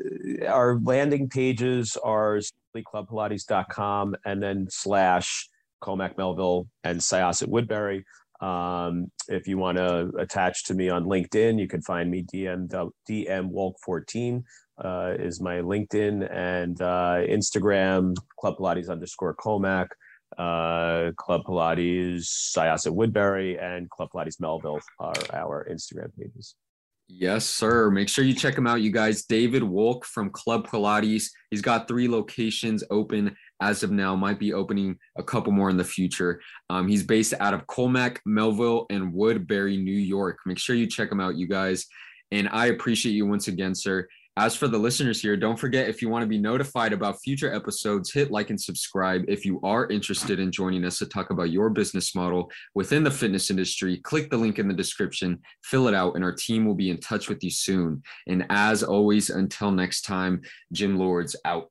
[0.49, 2.41] our landing pages are
[2.77, 5.49] clubpilates.com and then slash
[5.83, 8.05] Commack Melville and Syosset Woodbury.
[8.41, 12.69] Um, if you want to attach to me on LinkedIn, you can find me DM
[13.09, 14.45] DM Wolk 14
[14.79, 19.89] uh, is my LinkedIn and uh, Instagram Club Pilates underscore Commack,
[20.37, 26.55] uh, Club Pilates Syosset Woodbury, and Club Pilates Melville are our Instagram pages.
[27.09, 27.89] Yes, sir.
[27.91, 29.25] Make sure you check him out, you guys.
[29.25, 31.31] David Wolk from Club Pilates.
[31.51, 35.77] He's got three locations open as of now, might be opening a couple more in
[35.77, 36.41] the future.
[36.71, 40.39] Um, he's based out of Commack, Melville, and Woodbury, New York.
[40.47, 41.87] Make sure you check him out, you guys.
[42.33, 44.09] And I appreciate you once again, sir.
[44.39, 47.51] As for the listeners here, don't forget if you want to be notified about future
[47.55, 49.25] episodes, hit like and subscribe.
[49.29, 53.11] If you are interested in joining us to talk about your business model within the
[53.11, 56.75] fitness industry, click the link in the description, fill it out, and our team will
[56.75, 58.03] be in touch with you soon.
[58.27, 61.71] And as always, until next time, Gym Lords out.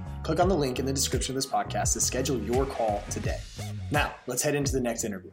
[0.23, 3.39] Click on the link in the description of this podcast to schedule your call today.
[3.89, 5.31] Now, let's head into the next interview.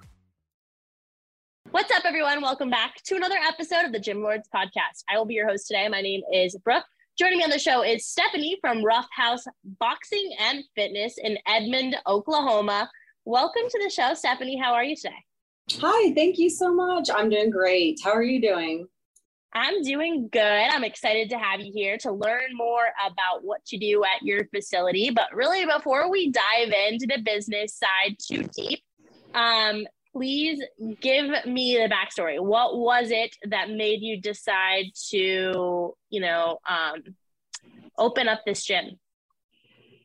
[1.71, 2.41] What's up, everyone?
[2.41, 5.05] Welcome back to another episode of the Gym Lords podcast.
[5.11, 5.87] I will be your host today.
[5.89, 6.87] My name is Brooke.
[7.19, 9.45] Joining me on the show is Stephanie from Rough House
[9.79, 12.91] Boxing and Fitness in Edmond, Oklahoma.
[13.27, 14.59] Welcome to the show, Stephanie.
[14.59, 15.15] How are you today?
[15.73, 17.11] Hi, thank you so much.
[17.15, 17.99] I'm doing great.
[18.03, 18.87] How are you doing?
[19.59, 20.41] I'm doing good.
[20.41, 24.47] I'm excited to have you here to learn more about what you do at your
[24.55, 25.11] facility.
[25.11, 28.81] But really, before we dive into the business side too deep,
[29.35, 30.63] um, please
[31.01, 32.41] give me the backstory.
[32.41, 37.03] What was it that made you decide to, you know, um,
[37.99, 38.99] open up this gym?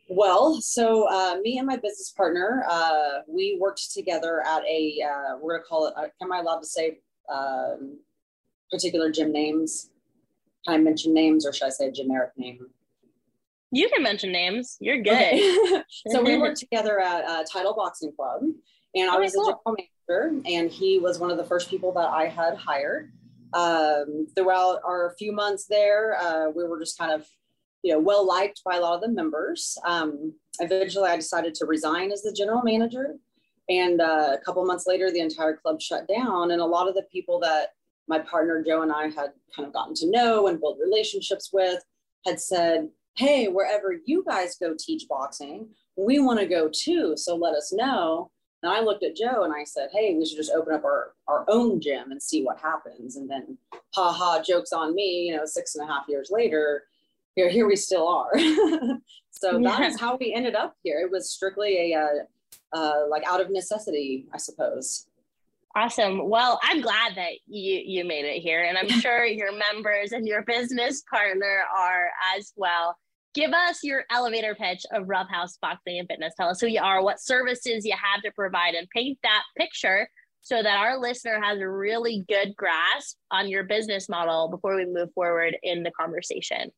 [0.10, 5.38] Well, so uh, me and my business partner, uh, we worked together at a, uh,
[5.40, 7.00] we're gonna call it, uh, am I allowed to say
[7.32, 8.00] um,
[8.74, 9.92] particular gym names?
[10.66, 12.66] Can I mention names or should I say a generic name?
[13.72, 14.78] You can mention names.
[14.80, 15.14] You're good.
[15.14, 15.84] Okay.
[16.08, 18.44] so we worked together at uh, Title Boxing Club,
[18.96, 19.44] and I was cool.
[19.44, 19.76] a general
[20.08, 23.12] manager, and he was one of the first people that I had hired.
[23.54, 27.28] Um, throughout our few months there, uh, we were just kind of,
[27.84, 29.78] you know, well liked by a lot of the members.
[29.86, 33.16] Um, eventually, I decided to resign as the general manager,
[33.70, 36.94] and uh, a couple months later, the entire club shut down, and a lot of
[36.94, 37.70] the people that
[38.08, 41.84] my partner Joe and I had kind of gotten to know and build relationships with
[42.26, 47.16] had said, Hey, wherever you guys go teach boxing, we want to go too.
[47.16, 48.32] So let us know.
[48.64, 51.14] And I looked at Joe and I said, Hey, we should just open up our,
[51.28, 53.18] our own gym and see what happens.
[53.18, 53.58] And then,
[53.94, 56.84] ha ha, jokes on me, you know, six and a half years later,
[57.36, 58.32] here, here we still are.
[59.32, 59.70] so yeah.
[59.70, 61.00] that is how we ended up here.
[61.00, 65.08] It was strictly a uh, uh, like out of necessity, I suppose.
[65.76, 66.30] Awesome.
[66.30, 70.28] Well, I'm glad that you you made it here, and I'm sure your members and
[70.28, 72.96] your business partner are as well.
[73.34, 76.36] Give us your elevator pitch of Rough House Boxing and Fitness.
[76.38, 80.08] Tell us who you are, what services you have to provide, and paint that picture
[80.44, 84.86] so that our listener has a really good grasp on your business model before we
[84.86, 86.70] move forward in the conversation.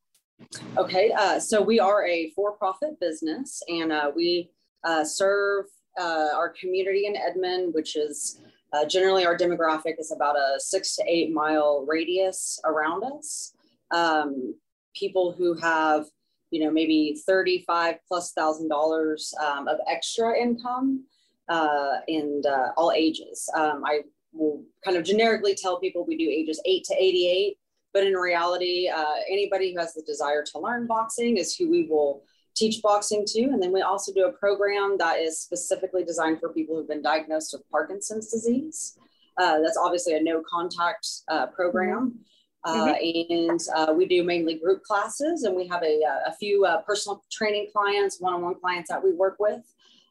[0.78, 4.52] Okay, uh, so we are a for-profit business, and uh, we
[4.86, 5.66] uh, serve
[6.00, 8.39] uh, our community in Edmond, which is
[8.76, 13.53] uh, generally our demographic is about a six to eight mile radius around us.
[13.91, 14.55] Um,
[14.95, 16.05] people who have,
[16.51, 21.05] you know, maybe thirty-five plus thousand dollars um, of extra income,
[21.49, 22.45] uh, and
[22.78, 23.49] all ages.
[23.55, 24.01] Um, I
[24.34, 27.57] will kind of generically tell people we do ages eight to eighty-eight
[27.95, 31.86] but in reality, uh, anybody who has the desire to learn boxing is who we
[31.86, 32.26] will
[32.56, 33.49] teach boxing too.
[33.51, 37.01] And then we also do a program that is specifically designed for people who've been
[37.01, 38.97] diagnosed with Parkinson's disease.
[39.38, 42.18] Uh, that's obviously a no contact uh, program.
[42.64, 43.32] Uh, mm-hmm.
[43.32, 47.24] and uh, we do mainly group classes, and we have a, a few uh, personal
[47.32, 49.62] training clients, one on one clients that we work with.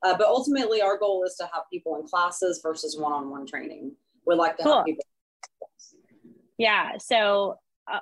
[0.03, 3.91] but ultimately, our goal is to have people in classes versus one on one training.
[4.25, 4.77] We'd like to cool.
[4.77, 5.05] have people.
[6.59, 6.93] Yeah.
[6.99, 7.59] So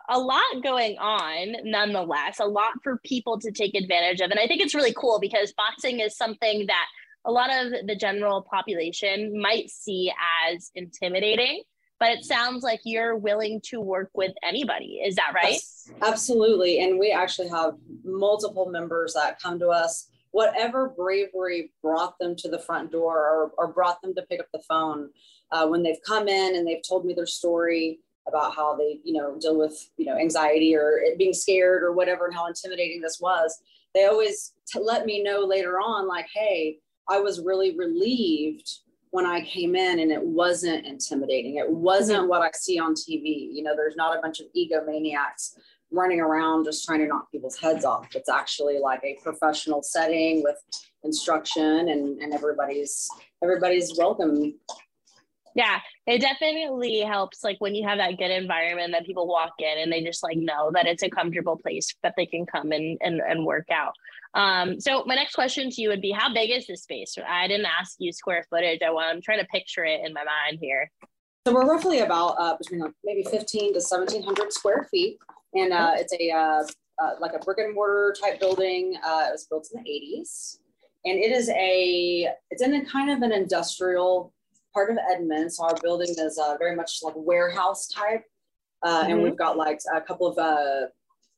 [0.08, 4.30] a lot going on nonetheless a lot for people to take advantage of.
[4.30, 6.86] And i think it's really cool because boxing is something that
[7.24, 10.12] a lot of the general population might see
[10.48, 11.62] as intimidating
[12.02, 15.00] but it sounds like you're willing to work with anybody.
[15.06, 15.60] Is that right?
[16.02, 16.80] Absolutely.
[16.82, 20.08] And we actually have multiple members that come to us.
[20.32, 24.48] Whatever bravery brought them to the front door or, or brought them to pick up
[24.52, 25.10] the phone
[25.52, 29.12] uh, when they've come in and they've told me their story about how they, you
[29.12, 33.18] know, deal with, you know, anxiety or being scared or whatever and how intimidating this
[33.20, 33.60] was.
[33.94, 38.68] They always t- let me know later on, like, hey, I was really relieved
[39.10, 41.56] when I came in and it wasn't intimidating.
[41.56, 43.48] It wasn't what I see on TV.
[43.52, 45.56] You know, there's not a bunch of egomaniacs
[45.90, 48.08] running around just trying to knock people's heads off.
[48.14, 50.56] It's actually like a professional setting with
[51.04, 53.08] instruction and, and everybody's
[53.42, 54.54] everybody's welcome
[55.54, 59.78] yeah, it definitely helps like when you have that good environment that people walk in
[59.78, 62.98] and they just like know that it's a comfortable place that they can come and
[63.00, 63.94] and, and work out.
[64.34, 67.16] Um, so my next question to you would be how big is this space?
[67.28, 68.80] I didn't ask you square footage.
[68.82, 70.90] I want I'm trying to picture it in my mind here.
[71.46, 75.18] So we're roughly about uh, between like maybe 15 to 1700 square feet.
[75.54, 76.62] And uh, it's a uh,
[77.02, 78.96] uh, like a brick and mortar type building.
[79.04, 80.58] Uh, it was built in the 80s.
[81.04, 84.32] And it is a, it's in a kind of an industrial
[84.72, 85.52] part of Edmond.
[85.52, 88.24] So our building is uh, very much like warehouse type.
[88.82, 89.12] Uh, mm-hmm.
[89.12, 90.88] And we've got like a couple of uh,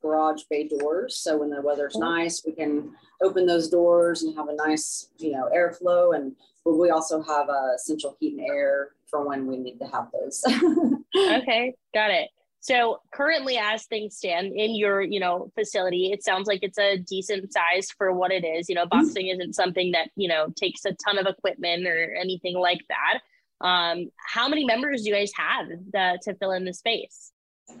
[0.01, 1.17] garage bay doors.
[1.17, 2.23] So when the weather's mm-hmm.
[2.23, 6.15] nice, we can open those doors and have a nice, you know, airflow.
[6.15, 10.07] And we also have uh, central heat and air for when we need to have
[10.11, 10.43] those.
[11.15, 12.29] okay, got it.
[12.65, 16.97] So currently, as things stand in your, you know, facility, it sounds like it's a
[16.97, 18.67] decent size for what it is.
[18.67, 19.05] You know, mm-hmm.
[19.05, 19.39] boxing mm-hmm.
[19.39, 23.19] isn't something that you know takes a ton of equipment or anything like that.
[23.63, 27.33] Um, how many members do you guys have the, to fill in the space?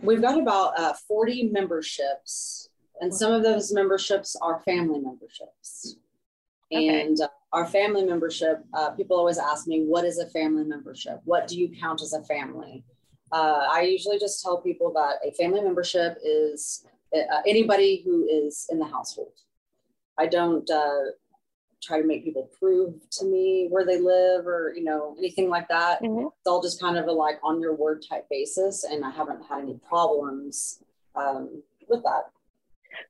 [0.03, 2.69] We've got about uh, 40 memberships,
[3.01, 5.95] and some of those memberships are family memberships.
[6.71, 7.01] Okay.
[7.01, 11.21] And uh, our family membership, uh, people always ask me, what is a family membership?
[11.23, 12.83] What do you count as a family?
[13.31, 18.67] Uh, I usually just tell people that a family membership is uh, anybody who is
[18.69, 19.33] in the household.
[20.17, 21.11] I don't uh,
[21.81, 25.67] try to make people prove to me where they live or you know anything like
[25.69, 26.01] that.
[26.01, 26.27] Mm-hmm.
[26.27, 29.43] It's all just kind of a like on your word type basis, and I haven't
[29.43, 30.79] had any problems
[31.15, 32.31] um, with that.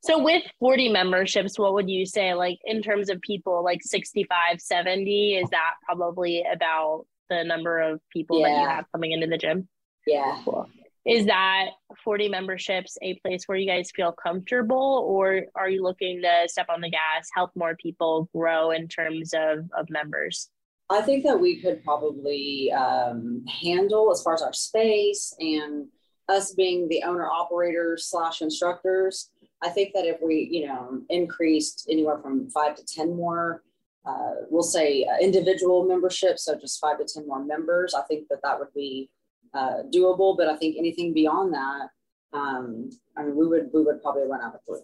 [0.01, 4.59] So with 40 memberships, what would you say like in terms of people like 65,
[4.59, 5.36] 70?
[5.36, 8.49] Is that probably about the number of people yeah.
[8.49, 9.68] that you have coming into the gym?
[10.06, 10.39] Yeah.
[10.43, 10.70] Cool.
[11.06, 11.68] Is that
[12.03, 16.66] 40 memberships a place where you guys feel comfortable, or are you looking to step
[16.68, 20.49] on the gas, help more people grow in terms of, of members?
[20.89, 25.88] I think that we could probably um, handle as far as our space and
[26.28, 29.30] us being the owner operators slash instructors.
[29.62, 33.64] I think that if we, you know, increased anywhere from five to 10 more,
[34.06, 38.28] uh, we'll say uh, individual memberships, so just five to 10 more members, I think
[38.30, 39.10] that that would be
[39.56, 40.38] uh, doable.
[40.38, 41.89] But I think anything beyond that,
[42.34, 44.82] um, I mean, we would we would probably run out of food.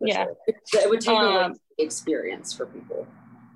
[0.00, 0.26] Yeah,
[0.70, 0.82] sure.
[0.82, 3.06] it would take um, a experience for people.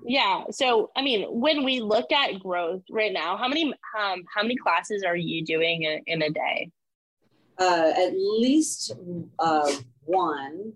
[0.03, 0.43] Yeah.
[0.51, 3.65] So, I mean, when we look at growth right now, how many
[3.99, 6.71] um, how many classes are you doing in, in a day?
[7.57, 8.93] Uh, at least
[9.39, 9.71] uh,
[10.05, 10.73] one,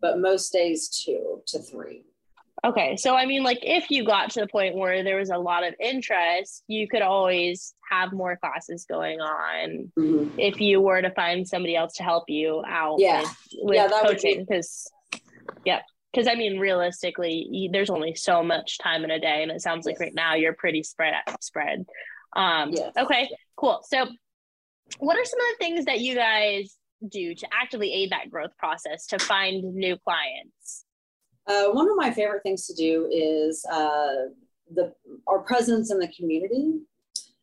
[0.00, 2.04] but most days two to three.
[2.64, 2.96] Okay.
[2.96, 5.66] So, I mean, like, if you got to the point where there was a lot
[5.66, 10.38] of interest, you could always have more classes going on mm-hmm.
[10.38, 13.22] if you were to find somebody else to help you out yeah.
[13.22, 14.46] with, with yeah, coaching.
[14.48, 14.90] Because,
[15.64, 15.80] yeah.
[16.12, 19.42] Because, I mean, realistically, you, there's only so much time in a day.
[19.42, 20.00] And it sounds like yes.
[20.00, 21.84] right now you're pretty spread spread.
[22.34, 22.92] Um, yes.
[22.98, 23.80] Okay, cool.
[23.82, 24.06] So,
[24.98, 26.76] what are some of the things that you guys
[27.06, 30.84] do to actively aid that growth process to find new clients?
[31.46, 34.28] Uh, one of my favorite things to do is uh,
[34.74, 34.92] the
[35.26, 36.80] our presence in the community.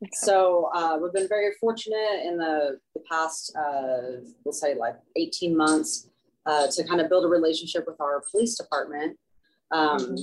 [0.06, 0.10] Okay.
[0.14, 5.56] So uh, we've been very fortunate in the, the past, uh, we'll say like 18
[5.56, 6.10] months,
[6.46, 9.18] uh, to kind of build a relationship with our police department.
[9.72, 10.16] Um, mm-hmm.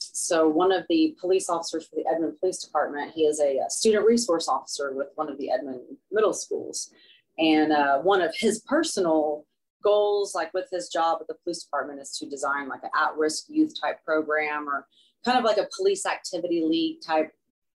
[0.00, 3.70] So one of the police officers for the Edmond Police Department, he is a, a
[3.70, 5.80] student resource officer with one of the Edmond
[6.10, 6.90] middle schools.
[7.38, 9.44] And uh, one of his personal
[9.84, 13.44] goals, like with his job at the police department, is to design like an at-risk
[13.48, 14.86] youth type program or
[15.24, 17.30] kind of like a police activity league type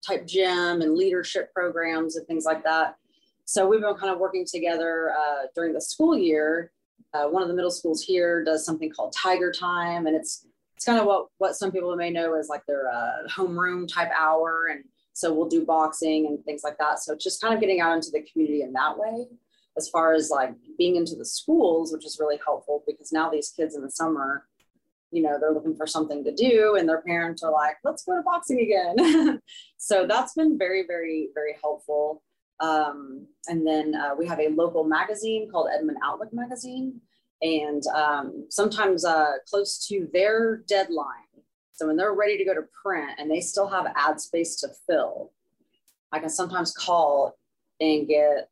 [0.05, 2.95] type gym and leadership programs and things like that.
[3.45, 6.71] So we've been kind of working together uh, during the school year.
[7.13, 10.45] Uh, one of the middle schools here does something called Tiger Time, and it's
[10.75, 14.09] it's kind of what what some people may know as like their uh, homeroom type
[14.17, 16.99] hour, and so we'll do boxing and things like that.
[16.99, 19.27] So just kind of getting out into the community in that way
[19.77, 23.49] as far as like being into the schools, which is really helpful because now these
[23.49, 24.47] kids in the summer,
[25.11, 28.15] you know, they're looking for something to do and their parents are like, let's go
[28.15, 29.41] to boxing again.
[29.77, 32.23] so that's been very, very, very helpful.
[32.59, 37.01] Um, and then uh, we have a local magazine called Edmond Outlook Magazine.
[37.41, 41.15] And um, sometimes uh, close to their deadline.
[41.73, 44.69] So when they're ready to go to print and they still have ad space to
[44.87, 45.31] fill,
[46.11, 47.35] I can sometimes call
[47.79, 48.49] and get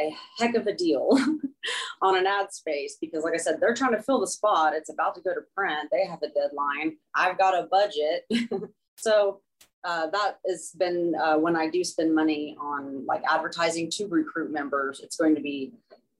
[0.00, 1.16] a heck of a deal
[2.02, 4.74] on an ad space because like i said they're trying to fill the spot.
[4.74, 5.88] It's about to go to print.
[5.90, 6.96] They have a deadline.
[7.14, 8.26] I've got a budget.
[8.96, 9.40] So
[9.82, 14.52] uh, that has been uh, when i do spend money on like advertising to recruit
[14.52, 15.72] members it's going to be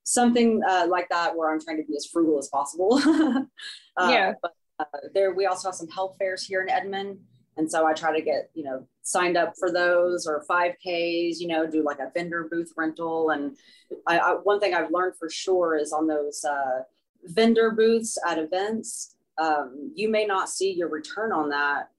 [0.03, 3.01] something uh, like that where i'm trying to be as frugal as possible.
[3.97, 4.32] Uh, yeah.
[4.42, 4.84] but uh,
[5.14, 7.16] there we also have some health fairs here in edmond.
[7.57, 11.46] And so I try to get, you know, signed up for those or 5Ks, you
[11.46, 13.30] know, do like a vendor booth rental.
[13.30, 13.57] And
[14.07, 16.82] I, I, one thing I've learned for sure is on those uh,
[17.24, 21.90] vendor booths at events, um, you may not see your return on that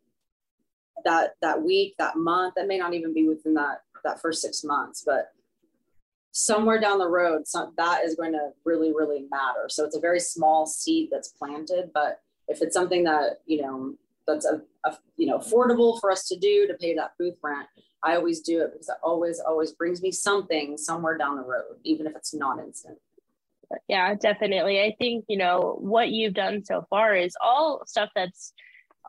[1.03, 2.55] that that week, that month.
[2.55, 5.31] That may not even be within that that first six months, but
[6.31, 9.67] somewhere down the road, some, that is going to really, really matter.
[9.69, 13.95] So it's a very small seed that's planted, but if it's something that you know
[14.28, 17.67] that's a, a, you know affordable for us to do to pay that booth rent.
[18.03, 21.78] I always do it because it always always brings me something somewhere down the road
[21.84, 22.97] even if it's not instant.
[23.88, 24.82] Yeah definitely.
[24.82, 28.53] I think you know what you've done so far is all stuff that's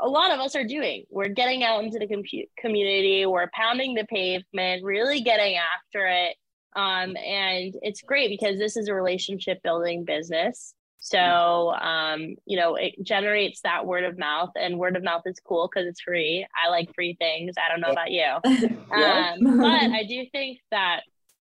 [0.01, 1.05] a lot of us are doing.
[1.11, 2.23] We're getting out into the com-
[2.59, 3.25] community.
[3.25, 6.37] We're pounding the pavement really getting after it.
[6.75, 10.75] Um, and it's great because this is a relationship building business
[11.07, 15.39] so, um, you know, it generates that word of mouth, and word of mouth is
[15.39, 16.45] cool because it's free.
[16.53, 17.55] I like free things.
[17.57, 18.25] I don't know about you,
[18.93, 21.03] um, but I do think that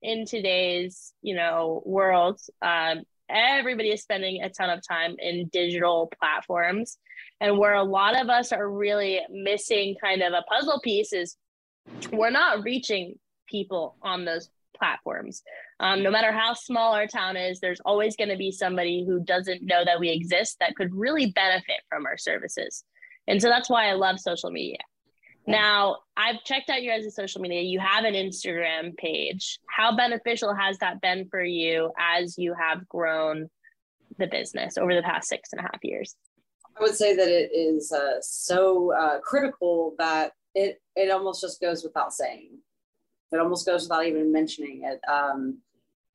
[0.01, 6.11] in today's, you know, world, um, everybody is spending a ton of time in digital
[6.19, 6.97] platforms,
[7.39, 11.37] and where a lot of us are really missing kind of a puzzle piece is
[12.11, 13.15] we're not reaching
[13.47, 15.43] people on those platforms.
[15.79, 19.19] Um, no matter how small our town is, there's always going to be somebody who
[19.19, 22.83] doesn't know that we exist that could really benefit from our services.
[23.27, 24.77] And so that's why I love social media.
[25.47, 27.61] Now, I've checked out your guys' social media.
[27.61, 29.59] You have an Instagram page.
[29.69, 33.49] How beneficial has that been for you as you have grown
[34.17, 36.15] the business over the past six and a half years?
[36.77, 41.61] I would say that it is uh, so uh, critical that it it almost just
[41.61, 42.57] goes without saying.
[43.35, 44.99] It almost goes without even mentioning it.
[45.09, 45.59] Um,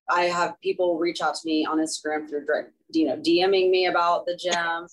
[0.08, 3.86] I have people reach out to me on Instagram through direct, you know, DMing me
[3.86, 4.88] about the gym.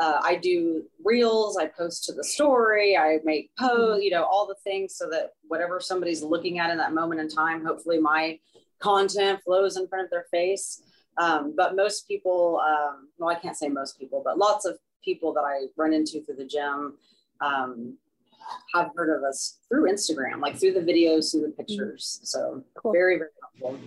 [0.00, 4.46] Uh, I do reels, I post to the story, I make posts, you know, all
[4.46, 8.38] the things so that whatever somebody's looking at in that moment in time, hopefully my
[8.78, 10.82] content flows in front of their face.
[11.16, 15.32] Um, but most people, um, well, I can't say most people, but lots of people
[15.32, 16.94] that I run into through the gym
[17.40, 17.96] um,
[18.74, 22.20] have heard of us through Instagram, like through the videos, through the pictures.
[22.22, 22.92] So cool.
[22.92, 23.78] very, very helpful.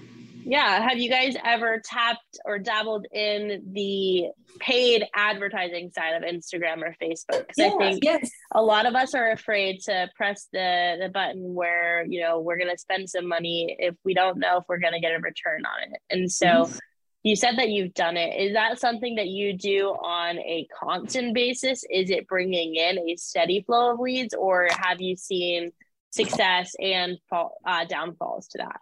[0.43, 0.87] Yeah.
[0.87, 6.95] Have you guys ever tapped or dabbled in the paid advertising side of Instagram or
[7.01, 7.47] Facebook?
[7.47, 8.29] Because yes, I think yes.
[8.53, 12.57] a lot of us are afraid to press the the button where you know we're
[12.57, 15.19] going to spend some money if we don't know if we're going to get a
[15.19, 15.99] return on it.
[16.09, 16.77] And so, mm-hmm.
[17.23, 18.39] You said that you've done it.
[18.39, 21.83] Is that something that you do on a constant basis?
[21.89, 25.71] Is it bringing in a steady flow of leads, or have you seen
[26.09, 28.79] success and fall, uh, downfalls to that?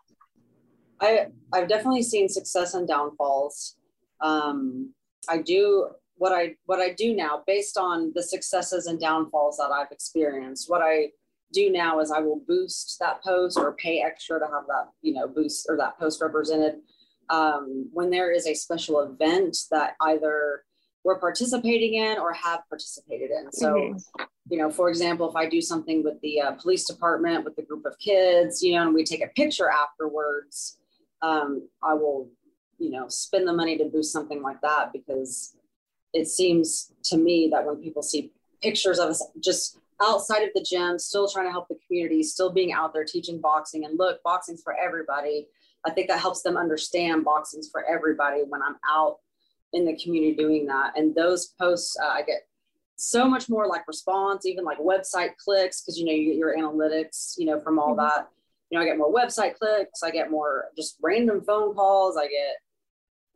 [1.01, 3.75] I I've definitely seen success and downfalls.
[4.21, 4.93] Um,
[5.27, 9.71] I do what I what I do now based on the successes and downfalls that
[9.71, 10.69] I've experienced.
[10.69, 11.09] What I
[11.51, 15.13] do now is I will boost that post or pay extra to have that you
[15.13, 16.75] know boost or that post represented
[17.29, 20.63] um, when there is a special event that either
[21.03, 23.51] we're participating in or have participated in.
[23.51, 24.23] So, mm-hmm.
[24.49, 27.61] you know, for example, if I do something with the uh, police department with a
[27.61, 30.77] group of kids, you know, and we take a picture afterwards,
[31.21, 32.29] um, I will,
[32.77, 35.55] you know, spend the money to boost something like that because
[36.13, 40.65] it seems to me that when people see pictures of us just outside of the
[40.67, 44.21] gym, still trying to help the community, still being out there teaching boxing, and look,
[44.23, 45.47] boxing's for everybody
[45.85, 49.17] I think that helps them understand boxing's for everybody when I'm out
[49.73, 50.97] in the community doing that.
[50.97, 52.47] And those posts, uh, I get
[52.95, 56.57] so much more like response, even like website clicks, because you know you get your
[56.57, 58.01] analytics, you know, from all mm-hmm.
[58.01, 58.27] that.
[58.69, 60.03] You know, I get more website clicks.
[60.03, 62.17] I get more just random phone calls.
[62.17, 62.57] I get,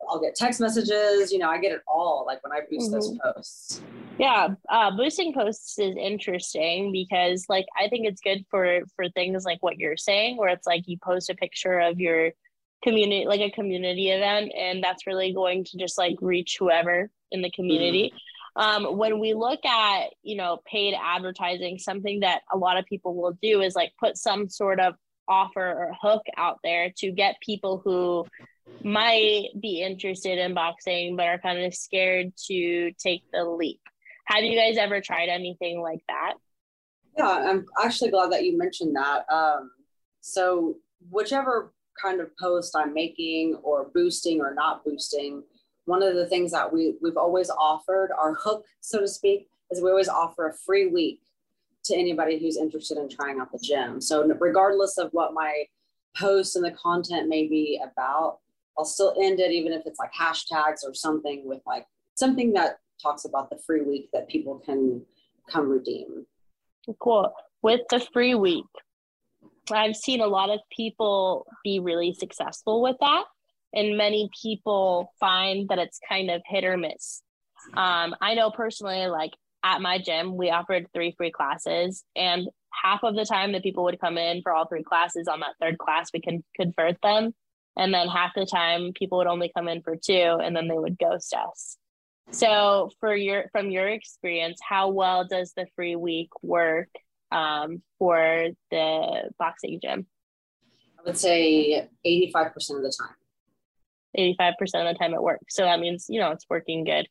[0.08, 1.32] I'll get text messages.
[1.32, 2.24] You know, I get it all.
[2.26, 2.94] Like when I boost mm-hmm.
[2.94, 3.82] those posts.
[4.18, 9.44] Yeah, uh, boosting posts is interesting because, like, I think it's good for for things
[9.44, 12.30] like what you're saying, where it's like you post a picture of your
[12.84, 17.40] community like a community event and that's really going to just like reach whoever in
[17.40, 18.12] the community
[18.56, 18.62] mm.
[18.62, 23.14] um, when we look at you know paid advertising something that a lot of people
[23.16, 24.94] will do is like put some sort of
[25.26, 28.26] offer or hook out there to get people who
[28.82, 33.80] might be interested in boxing but are kind of scared to take the leap
[34.26, 36.34] have you guys ever tried anything like that
[37.16, 39.70] yeah i'm actually glad that you mentioned that um,
[40.20, 40.76] so
[41.10, 45.42] whichever kind of post I'm making or boosting or not boosting,
[45.86, 49.82] one of the things that we, we've always offered, our hook, so to speak, is
[49.82, 51.20] we always offer a free week
[51.84, 54.00] to anybody who's interested in trying out the gym.
[54.00, 55.64] So regardless of what my
[56.16, 58.38] post and the content may be about,
[58.78, 62.78] I'll still end it even if it's like hashtags or something with like something that
[63.02, 65.02] talks about the free week that people can
[65.50, 66.26] come redeem.
[66.98, 67.32] Cool.
[67.62, 68.64] With the free week,
[69.70, 73.24] I've seen a lot of people be really successful with that.
[73.72, 77.22] And many people find that it's kind of hit or miss.
[77.76, 79.32] Um, I know personally, like
[79.64, 83.84] at my gym, we offered three free classes, and half of the time the people
[83.84, 85.26] would come in for all three classes.
[85.26, 87.34] On that third class, we can convert them.
[87.76, 90.78] And then half the time people would only come in for two and then they
[90.78, 91.76] would ghost us.
[92.30, 96.88] So for your from your experience, how well does the free week work
[97.30, 100.06] um, for the boxing gym?
[100.98, 103.14] I would say 85% of the time.
[104.16, 105.54] 85% of the time it works.
[105.54, 107.08] So that means, you know, it's working good.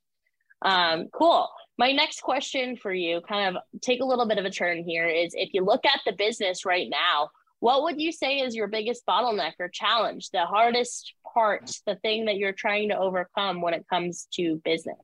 [0.61, 1.49] Um, cool.
[1.77, 5.07] My next question for you, kind of take a little bit of a turn here,
[5.07, 7.29] is if you look at the business right now,
[7.63, 12.25] what would you say is your biggest bottleneck or challenge, the hardest part, the thing
[12.25, 14.97] that you're trying to overcome when it comes to business?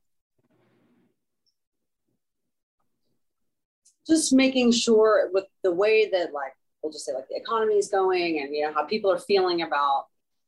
[4.06, 6.52] just making sure with the way that like
[6.82, 9.62] we'll just say like the economy is going and you know how people are feeling
[9.62, 10.06] about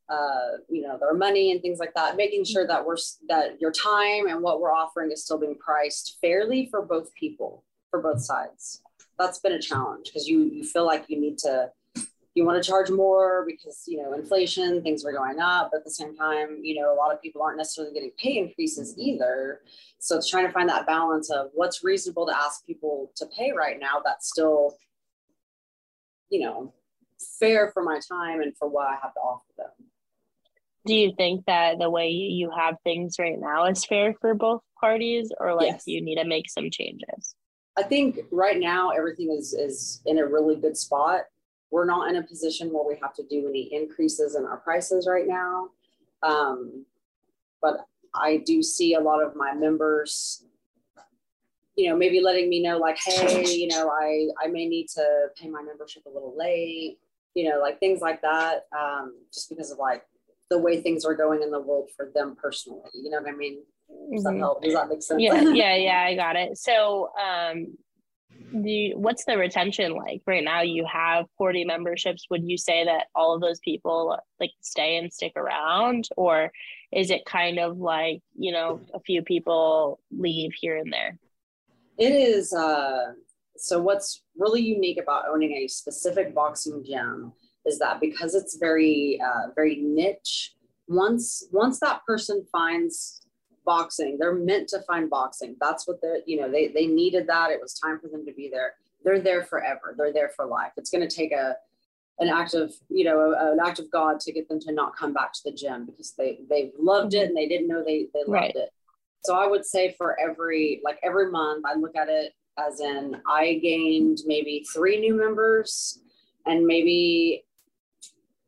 [0.08, 2.96] uh, you know their money and things like that making sure that we're
[3.28, 7.62] that your time and what we're offering is still being priced fairly for both people
[7.90, 8.82] for both sides
[9.16, 11.70] that's been a challenge because you you feel like you need to
[12.35, 15.85] you want to charge more because you know inflation things are going up but at
[15.85, 19.61] the same time you know a lot of people aren't necessarily getting pay increases either.
[19.99, 23.53] So it's trying to find that balance of what's reasonable to ask people to pay
[23.53, 24.76] right now that's still
[26.30, 26.72] you know
[27.39, 29.70] fair for my time and for what i have to offer them.
[30.85, 34.62] Do you think that the way you have things right now is fair for both
[34.80, 35.85] parties or like yes.
[35.87, 37.37] you need to make some changes?
[37.78, 41.22] I think right now everything is is in a really good spot
[41.73, 45.09] we're not in a position where we have to do any increases in our prices
[45.09, 45.70] right now.
[46.23, 46.85] Um,
[47.62, 50.45] but I do see a lot of my members,
[51.75, 55.29] you know, maybe letting me know like, hey, you know, I, I may need to
[55.41, 56.99] pay my membership a little late,
[57.35, 60.05] you know, like things like that, um, just because of like
[60.51, 62.83] the way things are going in the world for them personally.
[62.93, 63.62] You know what I mean?
[64.12, 64.41] Does that mm-hmm.
[64.41, 64.62] help?
[64.62, 65.23] Does that make sense?
[65.23, 66.59] Yeah, yeah, yeah, I got it.
[66.59, 67.79] So um
[68.53, 70.62] the what's the retention like right now?
[70.62, 72.26] You have 40 memberships.
[72.30, 76.09] Would you say that all of those people like stay and stick around?
[76.16, 76.50] Or
[76.92, 81.18] is it kind of like you know a few people leave here and there?
[81.98, 83.12] It is uh
[83.57, 87.32] so what's really unique about owning a specific boxing gym
[87.64, 90.55] is that because it's very uh, very niche
[90.88, 93.22] once once that person finds
[93.64, 95.56] boxing, they're meant to find boxing.
[95.60, 97.50] That's what they're, you know, they they needed that.
[97.50, 98.74] It was time for them to be there.
[99.04, 99.94] They're there forever.
[99.96, 100.72] They're there for life.
[100.76, 101.56] It's going to take a
[102.18, 105.12] an act of you know an act of god to get them to not come
[105.12, 108.20] back to the gym because they they loved it and they didn't know they they
[108.20, 108.54] loved right.
[108.54, 108.70] it
[109.24, 113.16] so i would say for every like every month i look at it as in
[113.26, 116.00] i gained maybe three new members
[116.46, 117.44] and maybe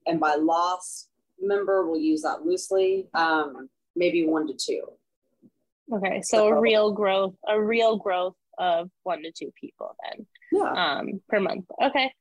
[0.06, 1.08] and by loss
[1.40, 4.82] member we'll use that loosely um maybe one to two
[5.92, 10.98] okay so, a real growth a real growth of one to two people then yeah.
[10.98, 12.12] um per month okay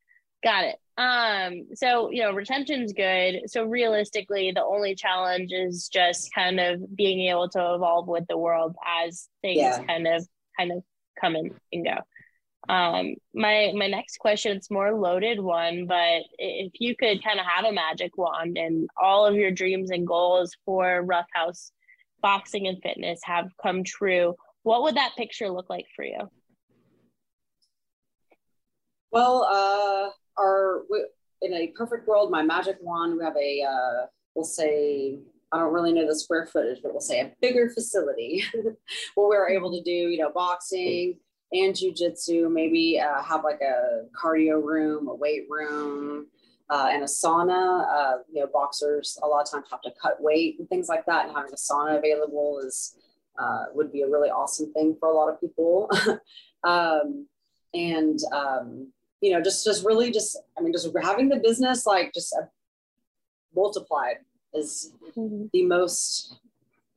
[0.44, 3.42] got it um, so you know, retention's good.
[3.48, 8.38] So realistically, the only challenge is just kind of being able to evolve with the
[8.38, 9.84] world as things yeah.
[9.84, 10.84] kind of kind of
[11.20, 12.72] come in and go.
[12.72, 17.46] Um, my my next question, it's more loaded one, but if you could kind of
[17.48, 21.72] have a magic wand and all of your dreams and goals for Rough House
[22.24, 26.32] boxing and fitness have come true, what would that picture look like for you?
[29.12, 30.10] Well, uh
[30.42, 30.82] our
[31.44, 35.20] in a perfect world, my magic wand, we have a uh, we'll say
[35.52, 39.50] I don't really know the square footage, but we'll say a bigger facility where we're
[39.50, 41.20] able to do you know boxing
[41.52, 42.52] and jujitsu.
[42.52, 46.28] Maybe uh, have like a cardio room, a weight room.
[46.74, 50.20] Uh, and a sauna, uh, you know, boxers a lot of times have to cut
[50.20, 51.28] weight and things like that.
[51.28, 52.96] And having a sauna available is
[53.38, 55.88] uh, would be a really awesome thing for a lot of people.
[56.64, 57.28] um,
[57.76, 62.12] and um, you know, just just really just I mean, just having the business like
[62.12, 62.36] just
[63.56, 64.18] multiplied
[64.56, 65.46] is mm-hmm.
[65.54, 66.40] the most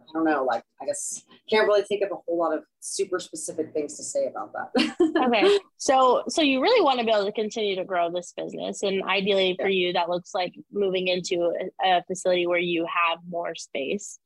[0.09, 3.19] I don't know, like I guess can't really think of a whole lot of super
[3.19, 4.97] specific things to say about that.
[5.27, 5.59] okay.
[5.79, 9.03] So so you really want to be able to continue to grow this business and
[9.05, 9.89] ideally for yeah.
[9.89, 11.53] you that looks like moving into
[11.85, 14.19] a, a, facility where you have more space.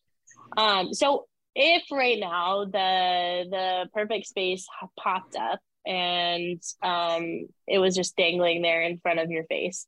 [0.57, 4.66] Um so if right now the the perfect space
[4.99, 9.87] popped up and um, it was just dangling there in front of your face.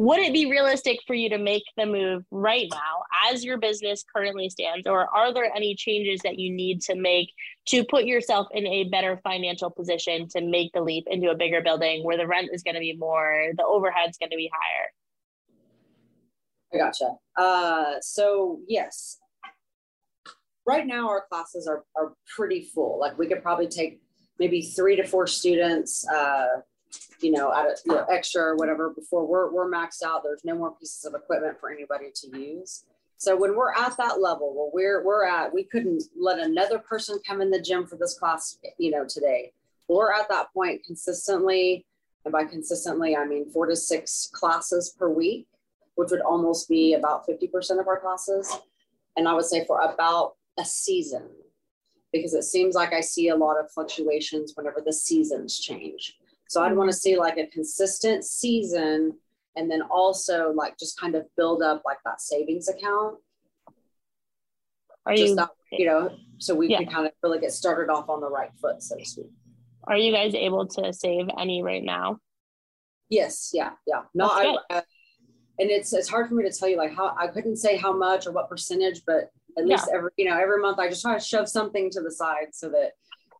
[0.00, 4.02] Would it be realistic for you to make the move right now as your business
[4.16, 4.86] currently stands?
[4.86, 7.28] Or are there any changes that you need to make
[7.66, 11.60] to put yourself in a better financial position to make the leap into a bigger
[11.60, 14.88] building where the rent is going to be more, the overhead's going to be higher?
[16.72, 17.16] I gotcha.
[17.36, 19.18] Uh, so, yes,
[20.66, 22.98] right now our classes are, are pretty full.
[22.98, 24.00] Like we could probably take
[24.38, 26.62] maybe three to four students, uh,
[27.22, 30.22] you know, at a, you know, extra or whatever before we're, we're maxed out.
[30.22, 32.84] There's no more pieces of equipment for anybody to use.
[33.16, 37.20] So when we're at that level where we're, we're at, we couldn't let another person
[37.26, 39.52] come in the gym for this class, you know, today.
[39.88, 41.84] We're at that point consistently.
[42.24, 45.46] And by consistently, I mean four to six classes per week,
[45.96, 48.58] which would almost be about 50% of our classes.
[49.16, 51.28] And I would say for about a season,
[52.12, 56.19] because it seems like I see a lot of fluctuations whenever the seasons change.
[56.50, 59.16] So I'd want to see like a consistent season
[59.54, 63.18] and then also like just kind of build up like that savings account.
[65.06, 66.78] Are just you, that, you know, so we yeah.
[66.78, 69.30] can kind of really get started off on the right foot, so to speak.
[69.84, 72.18] Are you guys able to save any right now?
[73.10, 73.52] Yes.
[73.54, 73.70] Yeah.
[73.86, 74.02] Yeah.
[74.12, 74.80] No, I, uh,
[75.60, 77.96] and it's, it's hard for me to tell you like how I couldn't say how
[77.96, 79.98] much or what percentage, but at least yeah.
[79.98, 82.68] every you know every month i just try to shove something to the side so
[82.68, 82.92] that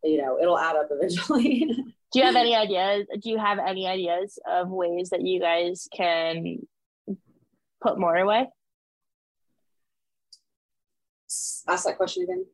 [0.03, 1.67] you know it'll add up eventually.
[2.13, 5.87] Do you have any ideas do you have any ideas of ways that you guys
[5.95, 6.59] can
[7.81, 8.49] put more away?
[11.69, 12.45] Ask that question again.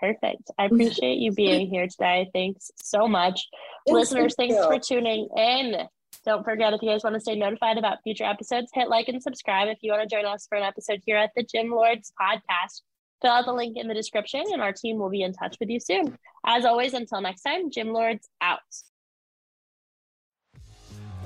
[0.00, 0.50] Perfect.
[0.58, 2.30] I appreciate you being here today.
[2.32, 3.48] Thanks so much.
[3.86, 5.88] Yes, Listeners, thank thanks for tuning in.
[6.24, 9.22] Don't forget if you guys want to stay notified about future episodes, hit like and
[9.22, 9.68] subscribe.
[9.68, 12.82] If you want to join us for an episode here at the Gym Lords podcast,
[13.22, 15.68] fill out the link in the description and our team will be in touch with
[15.68, 16.18] you soon.
[16.44, 18.60] As always, until next time, Gym Lords out.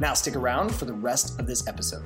[0.00, 2.04] Now stick around for the rest of this episode.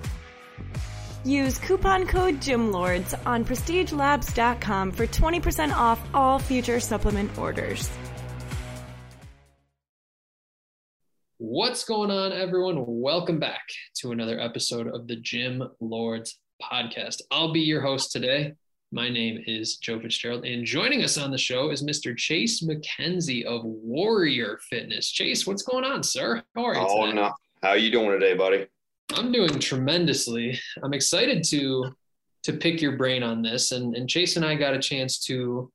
[1.25, 7.91] Use coupon code GYMLORDS on prestigelabs.com for 20% off all future supplement orders.
[11.39, 12.85] What's going on, everyone?
[12.87, 13.63] Welcome back
[14.01, 17.23] to another episode of the Gym Lords podcast.
[17.31, 18.55] I'll be your host today.
[18.91, 22.17] My name is Joe Fitzgerald, and joining us on the show is Mr.
[22.17, 25.11] Chase McKenzie of Warrior Fitness.
[25.11, 26.43] Chase, what's going on, sir?
[26.57, 26.87] How are you?
[26.89, 27.17] Oh, today?
[27.17, 27.33] no.
[27.63, 28.67] How are you doing today, buddy?
[29.15, 30.59] I'm doing tremendously.
[30.83, 31.93] I'm excited to
[32.45, 35.73] to pick your brain on this, and and Chase and I got a chance to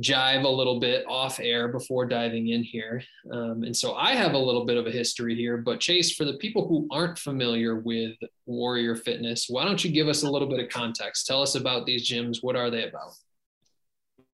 [0.00, 3.02] jive a little bit off air before diving in here.
[3.32, 6.24] Um, and so I have a little bit of a history here, but Chase, for
[6.24, 10.48] the people who aren't familiar with Warrior Fitness, why don't you give us a little
[10.48, 11.26] bit of context?
[11.26, 12.38] Tell us about these gyms.
[12.40, 13.12] What are they about?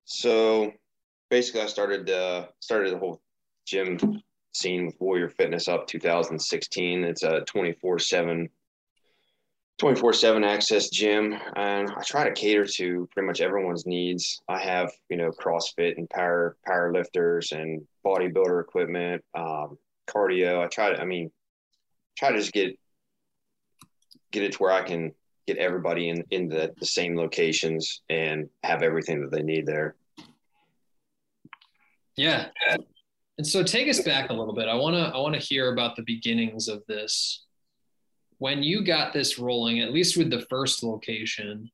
[0.05, 0.71] So
[1.31, 3.19] basically, I started uh, started the whole
[3.65, 4.21] gym
[4.57, 7.03] scene with Warrior Fitness up 2016.
[7.03, 8.49] It's a 24 7
[9.79, 14.41] 24 7 access gym and i try to cater to pretty much everyone's needs.
[14.49, 19.77] I have you know crossfit and power power lifters and bodybuilder equipment um,
[20.09, 20.63] cardio.
[20.63, 21.31] I try to i mean
[22.17, 22.77] try to just get
[24.31, 25.11] get it to where i can
[25.45, 29.95] get everybody in in the, the same locations and have everything that they need there.
[32.15, 32.47] Yeah
[33.37, 35.71] and so take us back a little bit i want to i want to hear
[35.71, 37.45] about the beginnings of this
[38.39, 41.69] when you got this rolling, at least with the first location,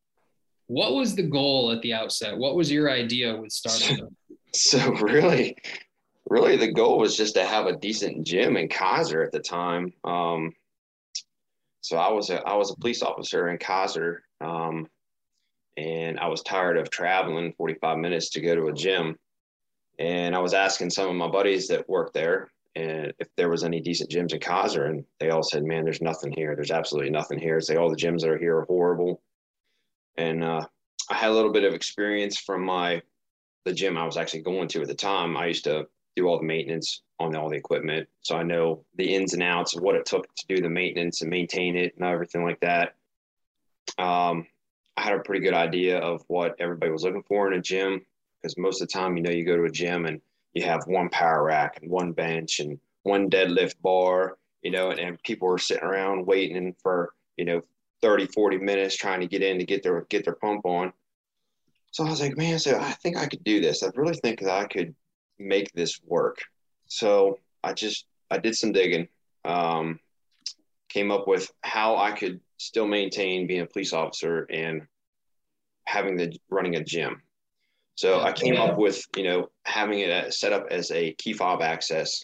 [0.67, 2.37] what was the goal at the outset?
[2.37, 4.07] What was your idea with starting
[4.55, 5.57] So really,
[6.29, 9.93] really the goal was just to have a decent gym in Keyser at the time.
[10.03, 10.53] Um,
[11.81, 14.87] so I was a I was a police officer in Keyser, um,
[15.75, 19.17] and I was tired of traveling 45 minutes to go to a gym.
[19.99, 23.63] And I was asking some of my buddies that worked there, and if there was
[23.63, 26.55] any decent gyms in Keyser, and they all said, "Man, there's nothing here.
[26.55, 29.21] There's absolutely nothing here." Say all the gyms that are here are horrible.
[30.17, 30.65] And uh,
[31.09, 33.01] I had a little bit of experience from my
[33.65, 35.37] the gym I was actually going to at the time.
[35.37, 39.13] I used to do all the maintenance on all the equipment, so I know the
[39.13, 42.05] ins and outs of what it took to do the maintenance and maintain it and
[42.05, 42.95] everything like that.
[43.97, 44.47] Um,
[44.97, 48.05] I had a pretty good idea of what everybody was looking for in a gym
[48.43, 50.19] because most of the time, you know, you go to a gym and
[50.53, 54.99] you have one power rack and one bench and one deadlift bar, you know, and,
[54.99, 57.61] and people are sitting around waiting for, you know,
[58.01, 60.91] 30, 40 minutes trying to get in to get their get their pump on.
[61.91, 63.81] So I was like, man, so I think I could do this.
[63.81, 64.93] I really think that I could
[65.39, 66.39] make this work.
[66.87, 69.07] So I just I did some digging,
[69.45, 69.99] um,
[70.89, 74.81] came up with how I could still maintain being a police officer and
[75.85, 77.21] having the running a gym.
[77.95, 81.61] So I came up with, you know, having it set up as a key fob
[81.61, 82.23] access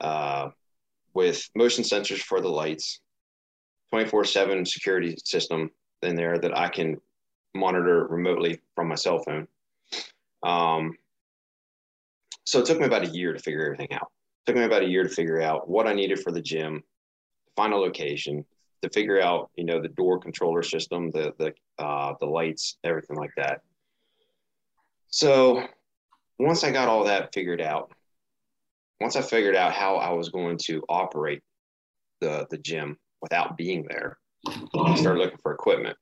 [0.00, 0.50] uh,
[1.14, 3.00] with motion sensors for the lights,
[3.90, 5.70] 24 7 security system
[6.02, 6.96] in there that I can
[7.54, 9.46] monitor remotely from my cell phone.
[10.42, 10.96] Um,
[12.44, 14.10] so it took me about a year to figure everything out.
[14.46, 16.82] It took me about a year to figure out what I needed for the gym,
[17.56, 18.44] find a location,
[18.82, 23.16] to figure out, you know, the door controller system, the the uh, the lights, everything
[23.16, 23.62] like that.
[25.16, 25.66] So
[26.38, 27.90] once I got all that figured out,
[29.00, 31.40] once I figured out how I was going to operate
[32.20, 35.96] the the gym without being there, I started looking for equipment.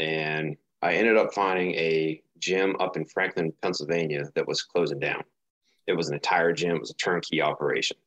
[0.00, 5.22] And I ended up finding a gym up in Franklin, Pennsylvania that was closing down.
[5.86, 7.98] It was an entire gym, it was a turnkey operation.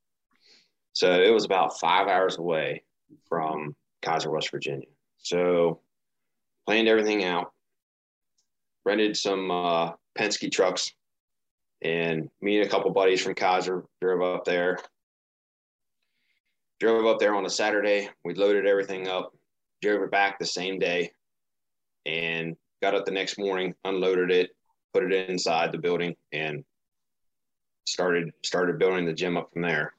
[0.91, 2.83] So it was about five hours away
[3.29, 4.89] from Keyser, West Virginia.
[5.19, 5.79] So
[6.65, 7.53] planned everything out,
[8.83, 10.91] rented some uh, Penske trucks,
[11.81, 14.79] and me and a couple buddies from Keyser drove up there.
[16.79, 18.09] Drove up there on a Saturday.
[18.23, 19.33] We loaded everything up,
[19.81, 21.11] drove it back the same day,
[22.05, 24.51] and got up the next morning, unloaded it,
[24.93, 26.63] put it inside the building, and
[27.85, 29.93] started started building the gym up from there.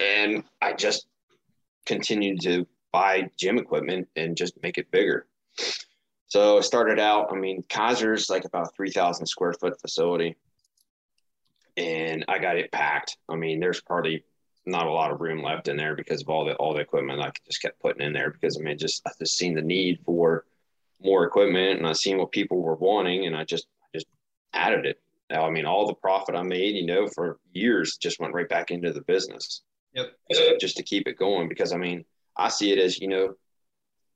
[0.00, 1.08] And I just
[1.86, 5.26] continued to buy gym equipment and just make it bigger.
[6.28, 10.36] So it started out, I mean, Keyser's like about 3,000 square foot facility.
[11.76, 13.16] And I got it packed.
[13.28, 14.24] I mean, there's probably
[14.66, 17.20] not a lot of room left in there because of all the all the equipment
[17.20, 20.00] I just kept putting in there because I mean just I just seen the need
[20.04, 20.44] for
[21.00, 24.06] more equipment and I seen what people were wanting and I just just
[24.52, 25.00] added it.
[25.30, 28.48] Now, I mean, all the profit I made, you know, for years just went right
[28.48, 29.62] back into the business.
[29.94, 30.12] Yep.
[30.30, 32.04] Just, just to keep it going because I mean,
[32.36, 33.34] I see it as, you know,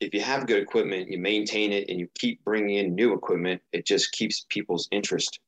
[0.02, 3.62] if you have good equipment, you maintain it and you keep bringing in new equipment,
[3.72, 5.40] it just keeps people's interest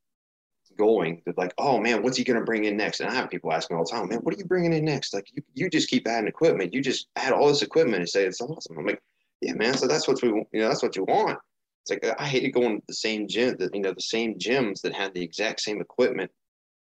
[0.76, 1.22] going.
[1.24, 3.00] They're like, oh man, what's he going to bring in next?
[3.00, 5.14] And I have people asking all the time, man, what are you bringing in next?
[5.14, 6.74] Like, you, you just keep adding equipment.
[6.74, 8.78] You just add all this equipment and say it's awesome.
[8.78, 9.02] I'm like,
[9.40, 9.76] yeah, man.
[9.76, 11.38] So that's what we, you know, that's what you want.
[11.82, 14.80] It's like I hated going to the same gym, that you know, the same gyms
[14.82, 16.30] that had the exact same equipment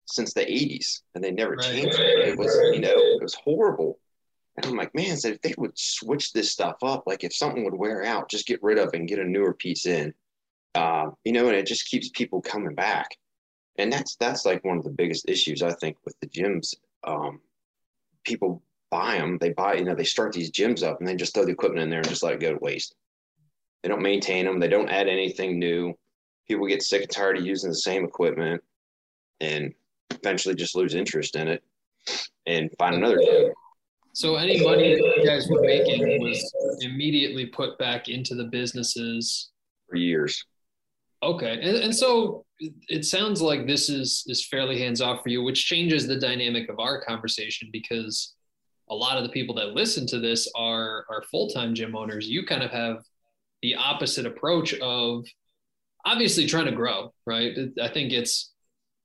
[0.06, 1.74] since the 80s, and they never Right.
[1.74, 2.28] changed it.
[2.28, 3.98] It was, you know, it was horrible.
[4.56, 7.64] And I'm like, man, so if they would switch this stuff up, like if something
[7.64, 10.14] would wear out, just get rid of it and get a newer piece in,
[10.74, 13.16] um, you know, and it just keeps people coming back.
[13.78, 16.74] And that's that's like one of the biggest issues I think with the gyms.
[17.04, 17.40] Um,
[18.24, 21.34] people buy them, they buy, you know, they start these gyms up and then just
[21.34, 22.94] throw the equipment in there and just let it go to waste.
[23.82, 25.94] They don't maintain them, they don't add anything new.
[26.48, 28.62] People get sick and tired of using the same equipment
[29.40, 29.74] and
[30.10, 31.62] eventually just lose interest in it
[32.46, 33.52] and find another gym.
[34.16, 36.40] So any money that you guys were making was
[36.80, 39.50] immediately put back into the businesses.
[39.90, 40.42] for years.
[41.22, 42.46] Okay, and, and so
[42.88, 46.70] it- sounds like this is is fairly hands off for you, which changes the dynamic
[46.70, 48.34] of our conversation because
[48.88, 52.26] a lot of the people that listen to this are are full time gym owners.
[52.26, 53.02] You kind of have
[53.60, 55.26] the opposite approach of
[56.06, 57.52] obviously trying to grow, right?
[57.82, 58.50] I think it's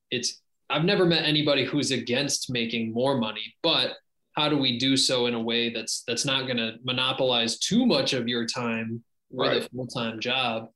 [0.09, 0.39] it's
[0.70, 3.97] I've never met anybody who's against making more money, but
[4.34, 7.86] how do we do so in a way that's that's not going to monopolize too
[7.86, 9.64] much of your time with Right.
[9.64, 10.70] a full-time job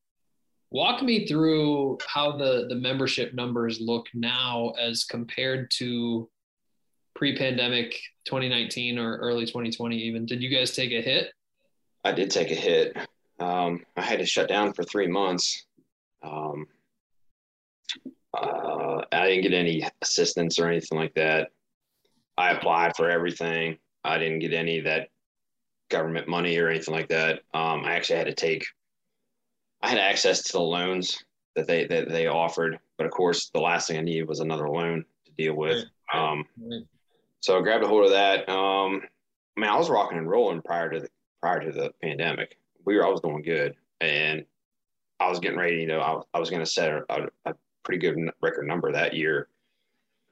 [0.71, 6.29] walk me through how the the membership numbers look now as compared to
[7.15, 11.31] pre-pandemic 2019 or early 2020 even did you guys take a hit
[12.03, 12.95] I did take a hit.
[13.39, 15.65] Um, I had to shut down for three months.
[16.21, 16.67] Um,
[18.31, 21.49] uh, I didn't get any assistance or anything like that.
[22.37, 23.77] I applied for everything.
[24.03, 25.09] I didn't get any of that
[25.89, 27.41] government money or anything like that.
[27.53, 28.65] Um, I actually had to take.
[29.81, 31.23] I had access to the loans
[31.55, 34.69] that they that they offered, but of course, the last thing I needed was another
[34.69, 35.85] loan to deal with.
[36.13, 36.45] Um,
[37.41, 38.47] so I grabbed a hold of that.
[38.49, 39.01] Um,
[39.57, 41.09] I mean, I was rocking and rolling prior to the
[41.41, 42.57] prior to the pandemic.
[42.85, 44.45] We were I was doing good, and
[45.19, 45.77] I was getting ready.
[45.77, 47.53] You know, I, I was going to set a, a,
[47.83, 49.47] pretty good record number that year.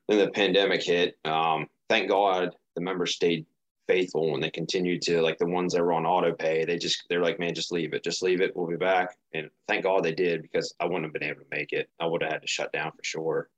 [0.07, 1.17] Then the pandemic hit.
[1.23, 3.45] Um, thank God the members stayed
[3.87, 6.65] faithful and they continued to like the ones that were on auto pay.
[6.65, 8.55] They just they're like, man, just leave it, just leave it.
[8.55, 9.15] We'll be back.
[9.33, 11.89] And thank God they did because I wouldn't have been able to make it.
[11.99, 13.49] I would have had to shut down for sure.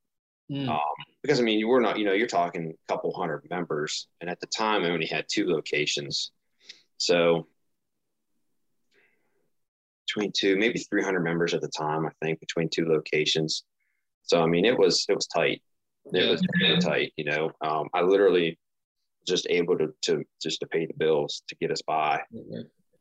[0.49, 0.69] Hmm.
[0.69, 0.80] Um,
[1.22, 4.30] because I mean, you were not, you know, you're talking a couple hundred members, and
[4.30, 6.31] at the time, I only had two locations,
[6.97, 7.47] so
[10.06, 13.64] between two, maybe 300 members at the time, I think, between two locations.
[14.23, 15.61] So I mean, it was it was tight.
[16.14, 17.14] It was very tight.
[17.18, 18.57] You know, um, I literally
[19.27, 22.22] just able to to just to pay the bills to get us by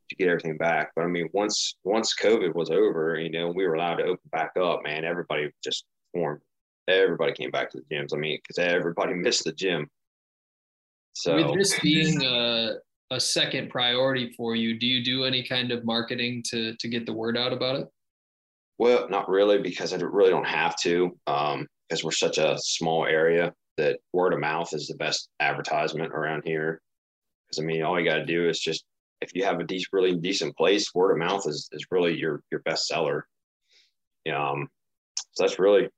[0.09, 0.93] to get everything back.
[0.95, 4.31] But I mean, once once COVID was over, you know, we were allowed to open
[4.33, 4.81] back up.
[4.85, 6.41] Man, everybody just formed.
[6.89, 8.15] Everybody came back to the gyms.
[8.15, 9.89] I mean, because everybody missed the gym.
[11.15, 12.75] So with this being a,
[13.11, 17.07] a second priority for you do you do any kind of marketing to to get
[17.07, 17.89] the word out about it
[18.79, 21.17] Well, not really, because I really don't have to.
[21.29, 26.13] Um, because we're such a small area that word of mouth is the best advertisement
[26.13, 26.81] around here.
[27.47, 28.85] Because I mean, all you got to do is just
[29.21, 32.43] if you have a decent, really decent place, word of mouth is is really your
[32.51, 33.29] your best seller.
[34.33, 34.69] Um,
[35.35, 35.89] so that's really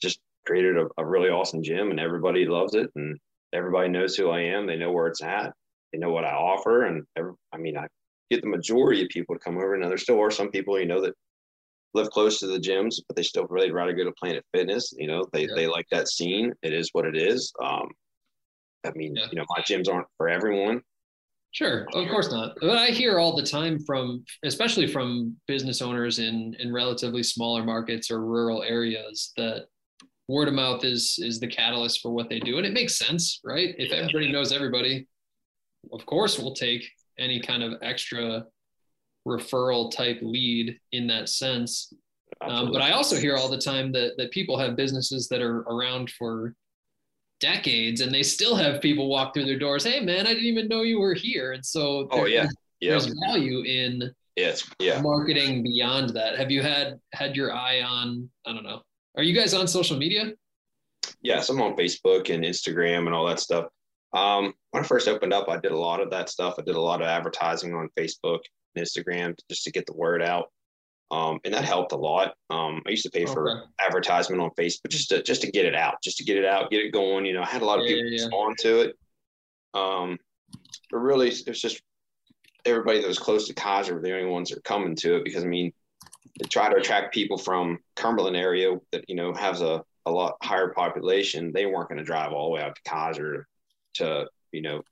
[0.00, 3.18] just created a, a really awesome gym, and everybody loves it, and
[3.52, 4.66] everybody knows who I am.
[4.66, 5.52] They know where it's at.
[5.92, 7.88] They know what I offer, and every, I mean, I
[8.30, 9.76] get the majority of people to come over.
[9.76, 11.14] Now there still are some people you know that
[11.94, 14.92] live close to the gyms, but they still really rather go to Planet Fitness.
[14.96, 15.54] You know, they yeah.
[15.54, 16.52] they like that scene.
[16.62, 17.52] It is what it is.
[17.62, 17.88] Um,
[18.84, 19.26] I mean, yeah.
[19.30, 20.82] you know, my gyms aren't for everyone.
[21.52, 22.56] Sure, of course not.
[22.62, 27.62] But I hear all the time from, especially from business owners in in relatively smaller
[27.62, 29.66] markets or rural areas, that
[30.28, 33.40] word of mouth is is the catalyst for what they do, and it makes sense,
[33.44, 33.74] right?
[33.76, 35.06] If everybody knows everybody,
[35.92, 36.88] of course, we'll take
[37.18, 38.46] any kind of extra
[39.26, 41.92] referral type lead in that sense.
[42.40, 45.60] Um, but I also hear all the time that that people have businesses that are
[45.60, 46.54] around for
[47.40, 49.84] decades and they still have people walk through their doors.
[49.84, 51.52] Hey man, I didn't even know you were here.
[51.52, 52.46] And so oh yeah,
[52.80, 52.90] yeah.
[52.90, 56.38] there's value in yes, yeah, marketing beyond that.
[56.38, 58.28] Have you had had your eye on?
[58.46, 58.82] I don't know.
[59.16, 60.32] Are you guys on social media?
[61.20, 63.66] Yes, I'm on Facebook and Instagram and all that stuff.
[64.14, 66.54] Um, when I first opened up, I did a lot of that stuff.
[66.58, 68.40] I did a lot of advertising on Facebook
[68.76, 70.50] Instagram just to get the word out.
[71.10, 72.34] Um, and that helped a lot.
[72.48, 73.60] Um, I used to pay for okay.
[73.80, 76.70] advertisement on Facebook just to just to get it out, just to get it out,
[76.70, 77.26] get it going.
[77.26, 78.22] You know, I had a lot of yeah, people yeah.
[78.22, 78.96] respond to it.
[79.74, 80.18] Um,
[80.90, 81.82] but really, it's just
[82.64, 85.24] everybody that was close to Keyser were the only ones that were coming to it
[85.24, 85.72] because I mean,
[86.40, 90.36] to try to attract people from Cumberland area that you know has a a lot
[90.42, 93.44] higher population, they weren't going to drive all the way out to Keyser
[93.94, 94.82] to you know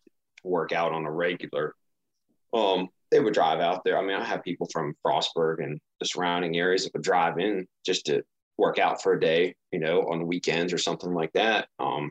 [0.44, 1.74] work out on a regular.
[2.52, 3.98] Um, they would drive out there.
[3.98, 7.66] I mean, I have people from Frostburg and the surrounding areas that would drive in
[7.84, 8.22] just to
[8.56, 11.68] work out for a day, you know, on the weekends or something like that.
[11.78, 12.10] Um,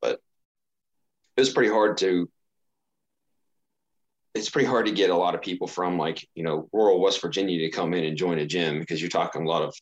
[0.00, 0.20] but
[1.36, 2.28] it was pretty hard to.
[4.34, 7.20] It's pretty hard to get a lot of people from like you know rural West
[7.20, 9.74] Virginia to come in and join a gym because you're talking a lot of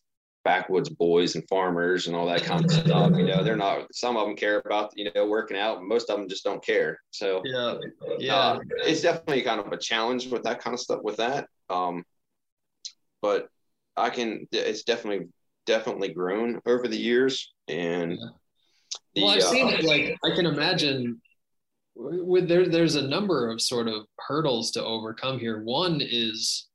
[0.48, 3.12] backwoods boys and farmers and all that kind of stuff.
[3.14, 3.94] You know, they're not.
[3.94, 5.82] Some of them care about you know working out.
[5.82, 6.98] Most of them just don't care.
[7.10, 7.74] So yeah,
[8.18, 11.00] yeah, uh, it's definitely kind of a challenge with that kind of stuff.
[11.02, 12.02] With that, um,
[13.20, 13.48] but
[13.94, 14.48] I can.
[14.50, 15.28] It's definitely
[15.66, 18.18] definitely grown over the years and.
[19.14, 19.84] The, well, I've uh, seen it.
[19.84, 21.20] Like I can imagine
[21.94, 25.62] with there, there's a number of sort of hurdles to overcome here.
[25.62, 26.68] One is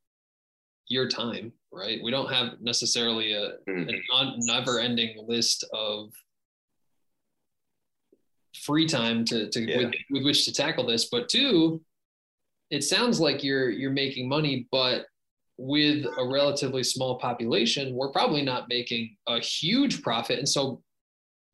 [0.89, 1.99] your time right?
[2.03, 3.89] We don't have necessarily a, mm-hmm.
[3.89, 6.11] a never ending list of
[8.63, 9.77] free time to, to yeah.
[9.77, 11.09] with, with which to tackle this.
[11.09, 11.81] But two,
[12.69, 15.05] it sounds like you're you're making money, but
[15.57, 20.39] with a relatively small population, we're probably not making a huge profit.
[20.39, 20.81] And so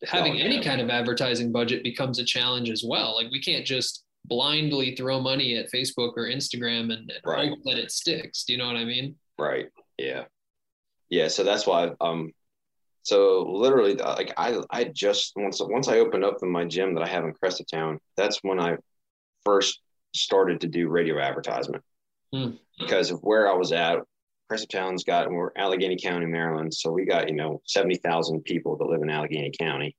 [0.05, 0.45] having oh, yeah.
[0.45, 3.15] any kind of advertising budget becomes a challenge as well.
[3.15, 7.49] Like we can't just blindly throw money at Facebook or Instagram and, and right.
[7.49, 8.43] hope that it sticks.
[8.43, 9.15] Do you know what I mean?
[9.37, 9.67] Right.
[9.99, 10.23] Yeah.
[11.09, 11.27] Yeah.
[11.27, 12.31] So that's why, um,
[13.03, 17.03] so literally like I, I just, once, once I opened up in my gym that
[17.03, 18.77] I have in Cresaptown, that's when I
[19.43, 19.81] first
[20.13, 21.83] started to do radio advertisement
[22.33, 22.51] hmm.
[22.79, 23.99] because of where I was at.
[24.51, 26.73] Cresaptown's got, we're Allegany County, Maryland.
[26.73, 29.95] So we got, you know, 70,000 people that live in Allegany County.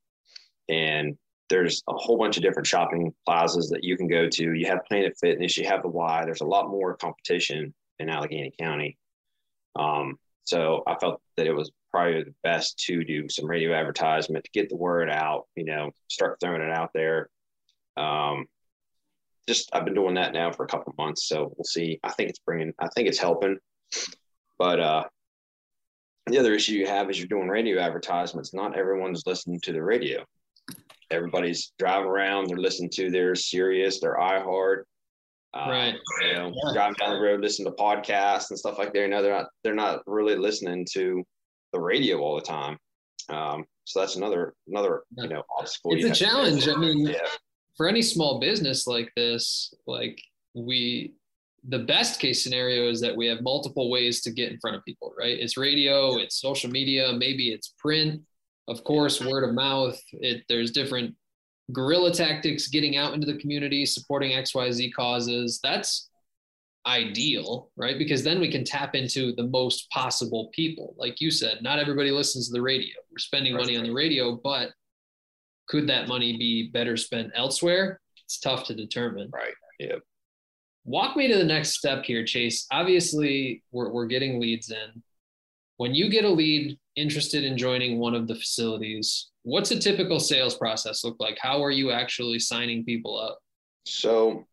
[0.69, 1.17] And
[1.51, 4.55] there's a whole bunch of different shopping plazas that you can go to.
[4.55, 6.23] You have Planet Fitness, you have the Y.
[6.25, 8.97] There's a lot more competition in Allegany County.
[9.77, 14.45] Um, so I felt that it was probably the best to do some radio advertisement
[14.45, 17.29] to get the word out, you know, start throwing it out there.
[17.97, 18.47] Um,
[19.49, 21.99] just I've been doing that now for a couple months, so we'll see.
[22.05, 23.59] I think it's bringing, I think it's helping.
[24.59, 25.05] But uh,
[26.27, 28.55] the other issue you have is you're doing radio advertisements.
[28.55, 30.25] Not everyone's listening to the radio.
[31.11, 34.83] Everybody's driving around, they're listening to their Sirius, their iHeart,
[35.55, 35.95] uh, right.
[36.23, 36.73] You know, yeah.
[36.73, 39.01] driving down the road, listening to podcasts and stuff like that.
[39.01, 41.25] You know, they're not they're not really listening to
[41.73, 42.79] the radio all the time.
[43.29, 45.95] Um, so that's another another you know obstacle.
[45.95, 46.69] It's a challenge.
[46.69, 47.27] I mean, yeah.
[47.77, 50.21] for any small business like this, like
[50.55, 51.15] we
[51.69, 54.85] the best case scenario is that we have multiple ways to get in front of
[54.85, 55.39] people, right?
[55.39, 58.23] It's radio, it's social media, maybe it's print,
[58.69, 60.01] of course, word of mouth.
[60.13, 61.15] It there's different
[61.73, 66.11] guerrilla tactics, getting out into the community, supporting XYZ causes, that's
[66.87, 67.99] ideal, right?
[67.99, 70.95] Because then we can tap into the most possible people.
[70.97, 72.95] Like you said, not everybody listens to the radio.
[73.11, 74.71] We're spending money on the radio, but
[75.69, 78.01] could that money be better spent elsewhere?
[78.25, 79.31] It's tough to determine.
[79.33, 79.55] Right.
[79.79, 79.97] Yeah.
[80.85, 82.67] Walk me to the next step here, Chase.
[82.73, 85.03] Obviously, we're, we're getting leads in.
[85.81, 90.21] When you get a lead interested in joining one of the facilities, what's a typical
[90.21, 91.39] sales process look like?
[91.41, 93.39] How are you actually signing people up?
[93.87, 94.45] So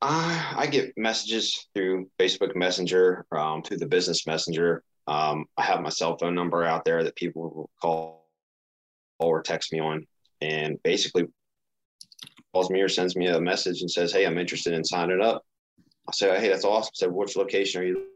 [0.00, 4.82] I, I get messages through Facebook Messenger, um, through the business messenger.
[5.06, 8.26] Um, I have my cell phone number out there that people will call
[9.18, 10.06] or text me on,
[10.40, 11.26] and basically
[12.54, 15.42] calls me or sends me a message and says, "Hey, I'm interested in signing up."
[16.08, 18.06] I say, "Hey, that's awesome." I said, "Which location are you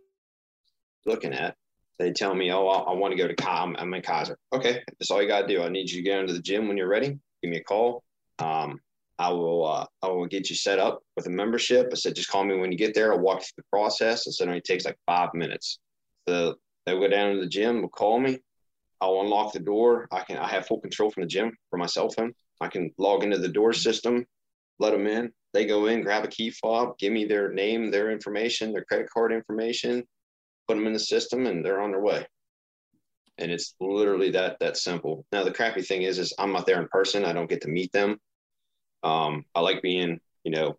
[1.06, 1.56] looking at?"
[1.98, 3.76] They tell me, "Oh, I, I want to go to Com.
[3.78, 5.62] I'm in Keyser." Okay, that's all you got to do.
[5.62, 7.18] I need you to get into the gym when you're ready.
[7.42, 8.02] Give me a call.
[8.38, 8.80] Um,
[9.18, 11.88] I will uh, I will get you set up with a membership.
[11.92, 13.12] I said, just call me when you get there.
[13.12, 14.26] I'll walk through the process.
[14.26, 15.78] I said, it only takes like five minutes.
[16.28, 18.38] So they'll go down to the gym, will call me.
[19.00, 20.08] I'll unlock the door.
[20.10, 22.32] I can I have full control from the gym from my cell phone.
[22.60, 24.24] I can log into the door system,
[24.78, 25.32] let them in.
[25.52, 29.08] They go in, grab a key fob, give me their name, their information, their credit
[29.12, 30.04] card information,
[30.68, 32.26] put them in the system, and they're on their way.
[33.38, 35.24] And it's literally that that simple.
[35.32, 37.24] Now the crappy thing is, is I'm not there in person.
[37.24, 38.18] I don't get to meet them.
[39.02, 40.76] Um, I like being, you know,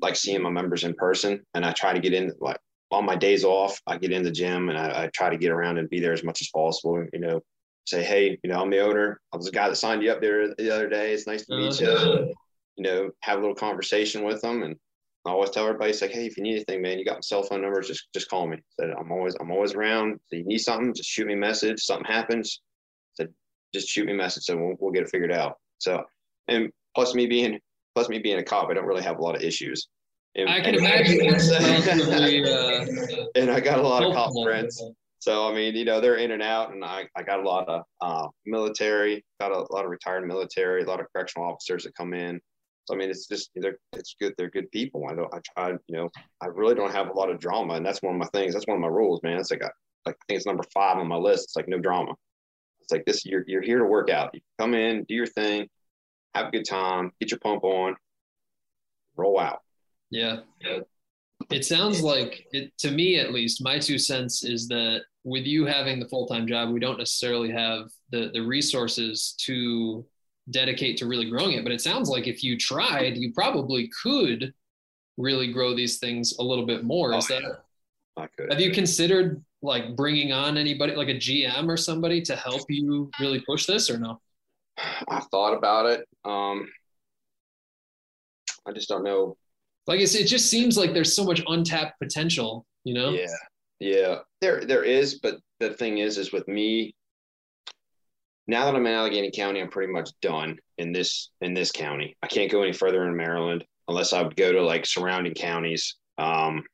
[0.00, 2.58] like seeing my members in person, and I try to get in like
[2.90, 3.80] on my days off.
[3.86, 6.12] I get in the gym and I, I try to get around and be there
[6.12, 7.04] as much as possible.
[7.12, 7.40] You know,
[7.86, 9.20] say, hey, you know, I'm the owner.
[9.32, 11.12] I was the guy that signed you up there the other day.
[11.12, 12.18] It's nice to meet uh-huh.
[12.18, 12.34] you.
[12.76, 14.76] You know, have a little conversation with them, and
[15.26, 17.20] I always tell everybody, it's like, hey, if you need anything, man, you got my
[17.20, 18.58] cell phone numbers, just just call me.
[18.78, 20.20] Said I'm always I'm always around.
[20.30, 21.80] If you need something, just shoot me a message.
[21.82, 22.60] Something happens,
[23.14, 23.28] said
[23.74, 25.54] just shoot me a message, and we'll we'll get it figured out.
[25.78, 26.02] So,
[26.48, 27.58] and plus me being
[27.94, 29.88] plus me being a cop, I don't really have a lot of issues.
[30.36, 34.82] And, I can and imagine that's uh, and I got a lot of cop friends.
[35.18, 37.68] So I mean, you know, they're in and out, and I, I got a lot
[37.68, 41.94] of uh, military, got a lot of retired military, a lot of correctional officers that
[41.96, 42.38] come in.
[42.86, 44.32] So I mean, it's just they're it's good.
[44.38, 45.06] They're good people.
[45.10, 45.32] I don't.
[45.34, 45.70] I try.
[45.88, 46.10] You know,
[46.40, 48.54] I really don't have a lot of drama, and that's one of my things.
[48.54, 49.38] That's one of my rules, man.
[49.38, 49.70] It's like I,
[50.06, 51.44] like I think it's number five on my list.
[51.44, 52.14] It's like no drama.
[52.80, 53.26] It's like this.
[53.26, 54.30] You're you're here to work out.
[54.34, 55.68] You come in, do your thing,
[56.36, 57.96] have a good time, get your pump on,
[59.16, 59.60] roll out.
[60.10, 60.40] Yeah.
[61.50, 65.66] It sounds like it to me at least, my two cents is that with you
[65.66, 70.04] having the full-time job, we don't necessarily have the the resources to
[70.50, 71.64] dedicate to really growing it.
[71.64, 74.52] But it sounds like if you tried, you probably could
[75.16, 77.14] really grow these things a little bit more.
[77.14, 77.62] Is oh, that
[78.16, 78.52] I could.
[78.52, 83.10] Have you considered like bringing on anybody like a GM or somebody to help you
[83.20, 84.20] really push this or no?
[85.08, 86.06] I've thought about it.
[86.24, 86.68] Um,
[88.66, 89.36] I just don't know.
[89.86, 93.10] Like it's, it just seems like there's so much untapped potential, you know?
[93.10, 93.26] Yeah,
[93.78, 96.94] yeah, there there is, but the thing is, is with me.
[98.48, 102.16] Now that I'm in Allegany County, I'm pretty much done in this in this county.
[102.22, 105.96] I can't go any further in Maryland unless I would go to like surrounding counties.
[106.18, 106.64] Um,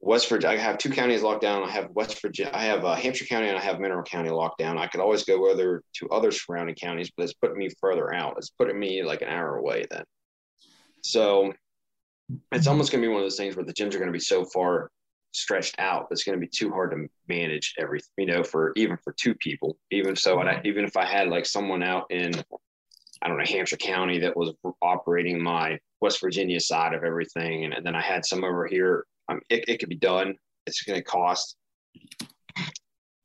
[0.00, 1.62] West Virginia, I have two counties locked down.
[1.62, 4.58] I have West Virginia, I have uh, Hampshire County, and I have Mineral County locked
[4.58, 4.76] down.
[4.76, 8.34] I could always go other to other surrounding counties, but it's putting me further out.
[8.36, 10.04] It's putting me like an hour away then.
[11.02, 11.54] So
[12.52, 14.12] it's almost going to be one of those things where the gyms are going to
[14.12, 14.90] be so far
[15.34, 18.08] stretched out it's going to be too hard to manage everything.
[18.18, 19.76] You know, for even for two people.
[19.90, 22.32] Even so, and I, even if I had like someone out in
[23.22, 24.52] I don't know Hampshire County that was
[24.82, 29.06] operating my West Virginia side of everything, and, and then I had some over here
[29.28, 30.36] um, it, it could be done.
[30.66, 31.56] It's going to cost.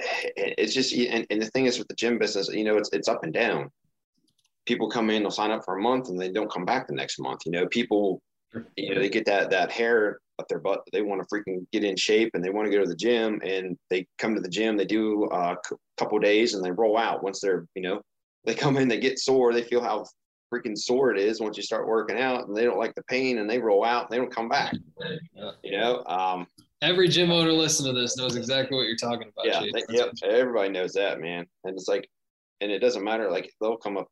[0.01, 3.09] It's just, and, and the thing is with the gym business, you know, it's, it's
[3.09, 3.69] up and down.
[4.65, 6.93] People come in, they'll sign up for a month and they don't come back the
[6.93, 7.41] next month.
[7.45, 8.21] You know, people,
[8.77, 10.81] you know, they get that, that hair their butt.
[10.91, 13.41] They want to freaking get in shape and they want to go to the gym
[13.43, 15.57] and they come to the gym, they do a
[15.97, 18.01] couple days and they roll out once they're, you know,
[18.45, 20.05] they come in, they get sore, they feel how
[20.53, 23.39] freaking sore it is once you start working out and they don't like the pain
[23.39, 24.73] and they roll out and they don't come back.
[25.63, 26.47] You know, um,
[26.81, 29.45] every gym owner listening to this knows exactly what you're talking about.
[29.45, 29.63] Yeah.
[29.73, 30.11] They, yep.
[30.23, 31.45] Everybody knows that, man.
[31.65, 32.09] And it's like,
[32.61, 33.29] and it doesn't matter.
[33.29, 34.07] Like they'll come up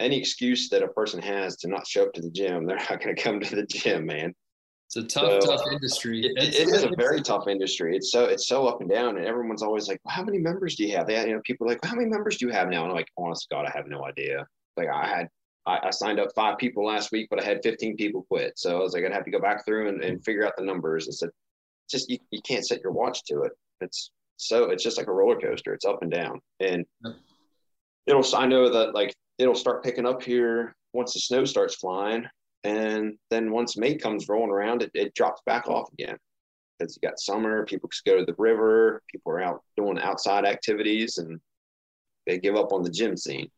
[0.00, 2.66] any excuse that a person has to not show up to the gym.
[2.66, 4.34] They're not going to come to the gym, man.
[4.86, 6.20] It's a tough, so, tough industry.
[6.20, 7.96] It, it is a very tough industry.
[7.96, 10.76] It's so it's so up and down, and everyone's always like, well, "How many members
[10.76, 12.52] do you have?" They, you know, people are like, well, "How many members do you
[12.52, 14.46] have now?" And I'm like, "Honest God, I have no idea."
[14.76, 15.28] Like I had
[15.66, 18.58] I, I, signed up five people last week, but I had 15 people quit.
[18.58, 20.64] So I was like, I'd have to go back through and, and figure out the
[20.64, 21.08] numbers.
[21.08, 21.22] It's
[21.90, 23.52] just you, you can't set your watch to it.
[23.80, 25.74] It's so it's just like a roller coaster.
[25.74, 26.40] It's up and down.
[26.60, 26.84] And
[28.06, 32.26] it'll I know that like it'll start picking up here once the snow starts flying.
[32.64, 36.16] And then once May comes rolling around, it, it drops back off again.
[36.78, 40.44] Because you got summer, people just go to the river, people are out doing outside
[40.44, 41.40] activities and
[42.26, 43.50] they give up on the gym scene.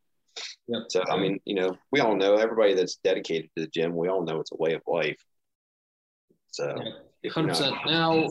[0.67, 0.83] Yep.
[0.89, 3.95] So I mean, you know, we all know everybody that's dedicated to the gym.
[3.95, 5.21] We all know it's a way of life.
[6.51, 6.77] So
[7.27, 7.75] Hundred percent.
[7.85, 8.27] Now,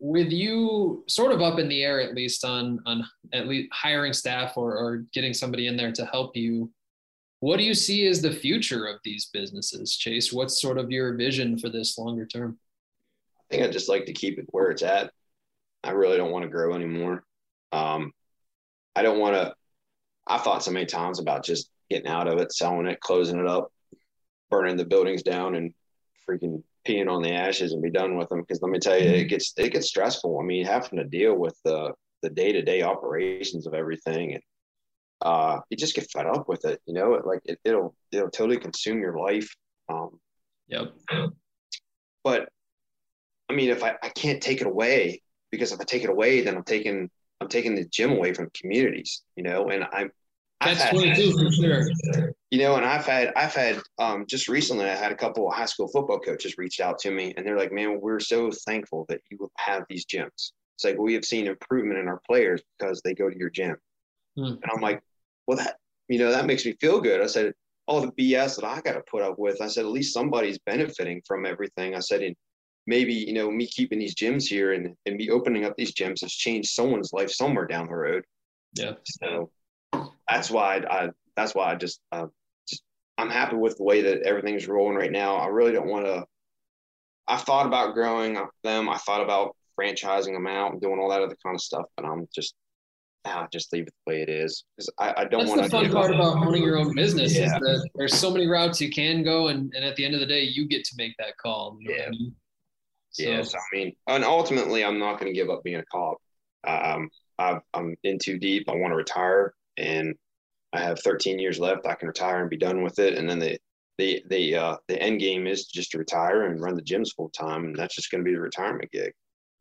[0.00, 4.12] with you sort of up in the air, at least on on at least hiring
[4.12, 6.68] staff or, or getting somebody in there to help you,
[7.42, 10.32] what do you see as the future of these businesses, Chase?
[10.32, 12.56] What's sort of your vision for this longer term?
[13.36, 15.10] I think I'd just like to keep it where it's at.
[15.82, 17.24] I really don't want to grow anymore.
[17.72, 18.12] Um,
[18.94, 19.54] I don't want to.
[20.24, 23.48] I thought so many times about just getting out of it, selling it, closing it
[23.48, 23.72] up,
[24.48, 25.74] burning the buildings down, and
[26.24, 28.42] freaking peeing on the ashes and be done with them.
[28.42, 30.38] Because let me tell you, it gets it gets stressful.
[30.38, 31.92] I mean, having to deal with the
[32.22, 34.42] the day to day operations of everything, and
[35.22, 36.80] uh, you just get fed up with it.
[36.86, 39.48] You know, it, like it, will it'll totally consume your life.
[39.88, 40.20] Um,
[40.68, 40.92] yep.
[42.24, 42.48] But
[43.48, 46.42] I mean, if I, I can't take it away, because if I take it away,
[46.42, 49.22] then I'm taking I'm taking the gym away from communities.
[49.36, 50.10] You know, and I'm
[50.64, 52.32] that's 22 for sure.
[52.50, 55.54] You know, and I've had I've had um, just recently I had a couple of
[55.54, 59.06] high school football coaches reached out to me and they're like, "Man, we're so thankful
[59.08, 63.00] that you have these gyms." It's like we have seen improvement in our players because
[63.04, 63.76] they go to your gym.
[64.36, 64.44] Hmm.
[64.44, 65.00] And I'm like,
[65.46, 65.76] "Well, that
[66.08, 67.52] you know that makes me feel good." I said,
[67.86, 70.58] "All the BS that I got to put up with," I said, "At least somebody's
[70.66, 72.36] benefiting from everything." I said, "And
[72.86, 76.20] maybe you know me keeping these gyms here and and me opening up these gyms
[76.22, 78.24] has changed someone's life somewhere down the road."
[78.74, 78.94] Yeah.
[79.04, 79.50] So
[80.28, 82.26] that's why I, I that's why I just uh,
[82.68, 82.82] just
[83.18, 85.36] I'm happy with the way that everything's rolling right now.
[85.36, 86.24] I really don't want to.
[87.28, 88.88] I thought about growing them.
[88.88, 92.04] I thought about franchising them out and doing all that other kind of stuff, but
[92.04, 92.54] I'm just
[93.24, 95.68] ah, just leave it the way it is because I, I, don't want to.
[95.68, 97.46] That's the fun part about owning your own business yeah.
[97.46, 100.20] is that there's so many routes you can go, and, and at the end of
[100.20, 101.76] the day, you get to make that call.
[101.80, 102.06] You know yeah.
[102.06, 102.34] I mean?
[103.10, 103.22] So.
[103.24, 106.16] Yes, I mean, and ultimately, I'm not going to give up being a cop.
[106.66, 108.68] Um, i am in too deep.
[108.68, 110.14] I want to retire, and
[110.72, 111.86] I have 13 years left.
[111.86, 113.14] I can retire and be done with it.
[113.14, 113.58] And then the
[113.98, 117.28] the the uh, the end game is just to retire and run the gyms full
[117.30, 119.12] time, and that's just going to be the retirement gig.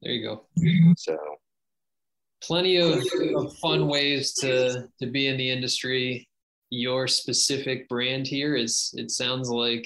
[0.01, 0.45] There you go.
[0.97, 1.17] So,
[2.43, 3.03] plenty of,
[3.35, 6.27] of fun ways to to be in the industry.
[6.69, 9.85] Your specific brand here is it sounds like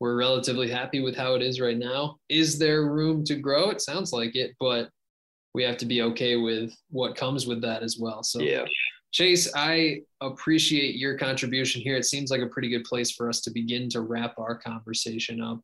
[0.00, 2.16] we're relatively happy with how it is right now.
[2.28, 3.70] Is there room to grow?
[3.70, 4.88] It sounds like it, but
[5.54, 8.22] we have to be okay with what comes with that as well.
[8.22, 8.64] So yeah.
[9.12, 11.96] Chase, I appreciate your contribution here.
[11.96, 15.42] It seems like a pretty good place for us to begin to wrap our conversation
[15.42, 15.60] up.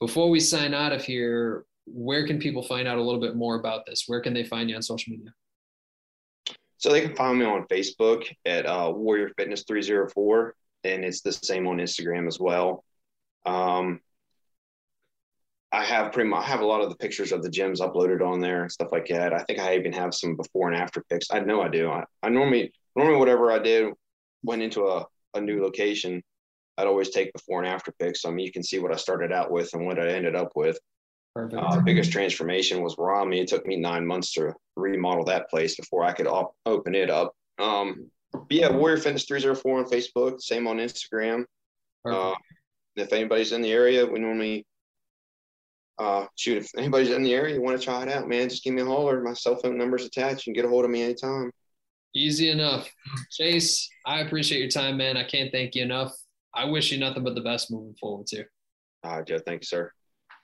[0.00, 3.54] Before we sign out of here, where can people find out a little bit more
[3.54, 4.04] about this?
[4.08, 5.32] Where can they find you on social media?
[6.82, 10.52] So they can find me on Facebook at uh, Warrior Fitness 304,
[10.82, 12.82] and it's the same on Instagram as well.
[13.46, 14.00] Um,
[15.70, 18.20] I have pretty much I have a lot of the pictures of the gyms uploaded
[18.20, 19.32] on there and stuff like that.
[19.32, 21.28] I think I even have some before and after pics.
[21.30, 21.88] I know I do.
[21.88, 23.92] I, I normally normally whatever I did
[24.42, 26.20] went into a, a new location,
[26.78, 28.24] I'd always take before and after pics.
[28.24, 30.50] I mean, you can see what I started out with and what I ended up
[30.56, 30.80] with.
[31.34, 31.62] Perfect.
[31.62, 33.40] Uh, biggest transformation was Romney.
[33.40, 37.08] It took me nine months to remodel that place before I could op- open it
[37.10, 37.34] up.
[37.58, 41.44] Um, but yeah, Warrior Fitness 304 on Facebook, same on Instagram.
[42.04, 42.34] Uh,
[42.96, 44.66] if anybody's in the area, we normally
[45.98, 48.64] uh, shoot, if anybody's in the area, you want to try it out, man, just
[48.64, 49.22] give me a holler.
[49.22, 50.46] My cell phone number's attached.
[50.46, 51.50] You can get a hold of me anytime.
[52.14, 52.90] Easy enough.
[53.30, 55.16] Chase, I appreciate your time, man.
[55.16, 56.12] I can't thank you enough.
[56.54, 58.44] I wish you nothing but the best moving forward, too.
[59.04, 59.38] All right, Joe.
[59.38, 59.92] Thank you, sir.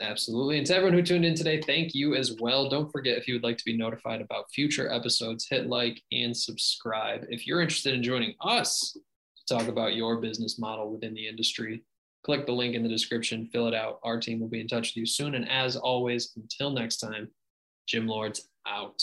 [0.01, 0.59] Absolutely.
[0.59, 2.69] And to everyone who tuned in today, thank you as well.
[2.69, 6.37] Don't forget if you would like to be notified about future episodes, hit like and
[6.37, 7.27] subscribe.
[7.29, 11.83] If you're interested in joining us to talk about your business model within the industry,
[12.23, 13.99] click the link in the description, fill it out.
[14.05, 15.35] Our team will be in touch with you soon.
[15.35, 17.29] And as always, until next time,
[17.89, 19.03] Gym Lords out.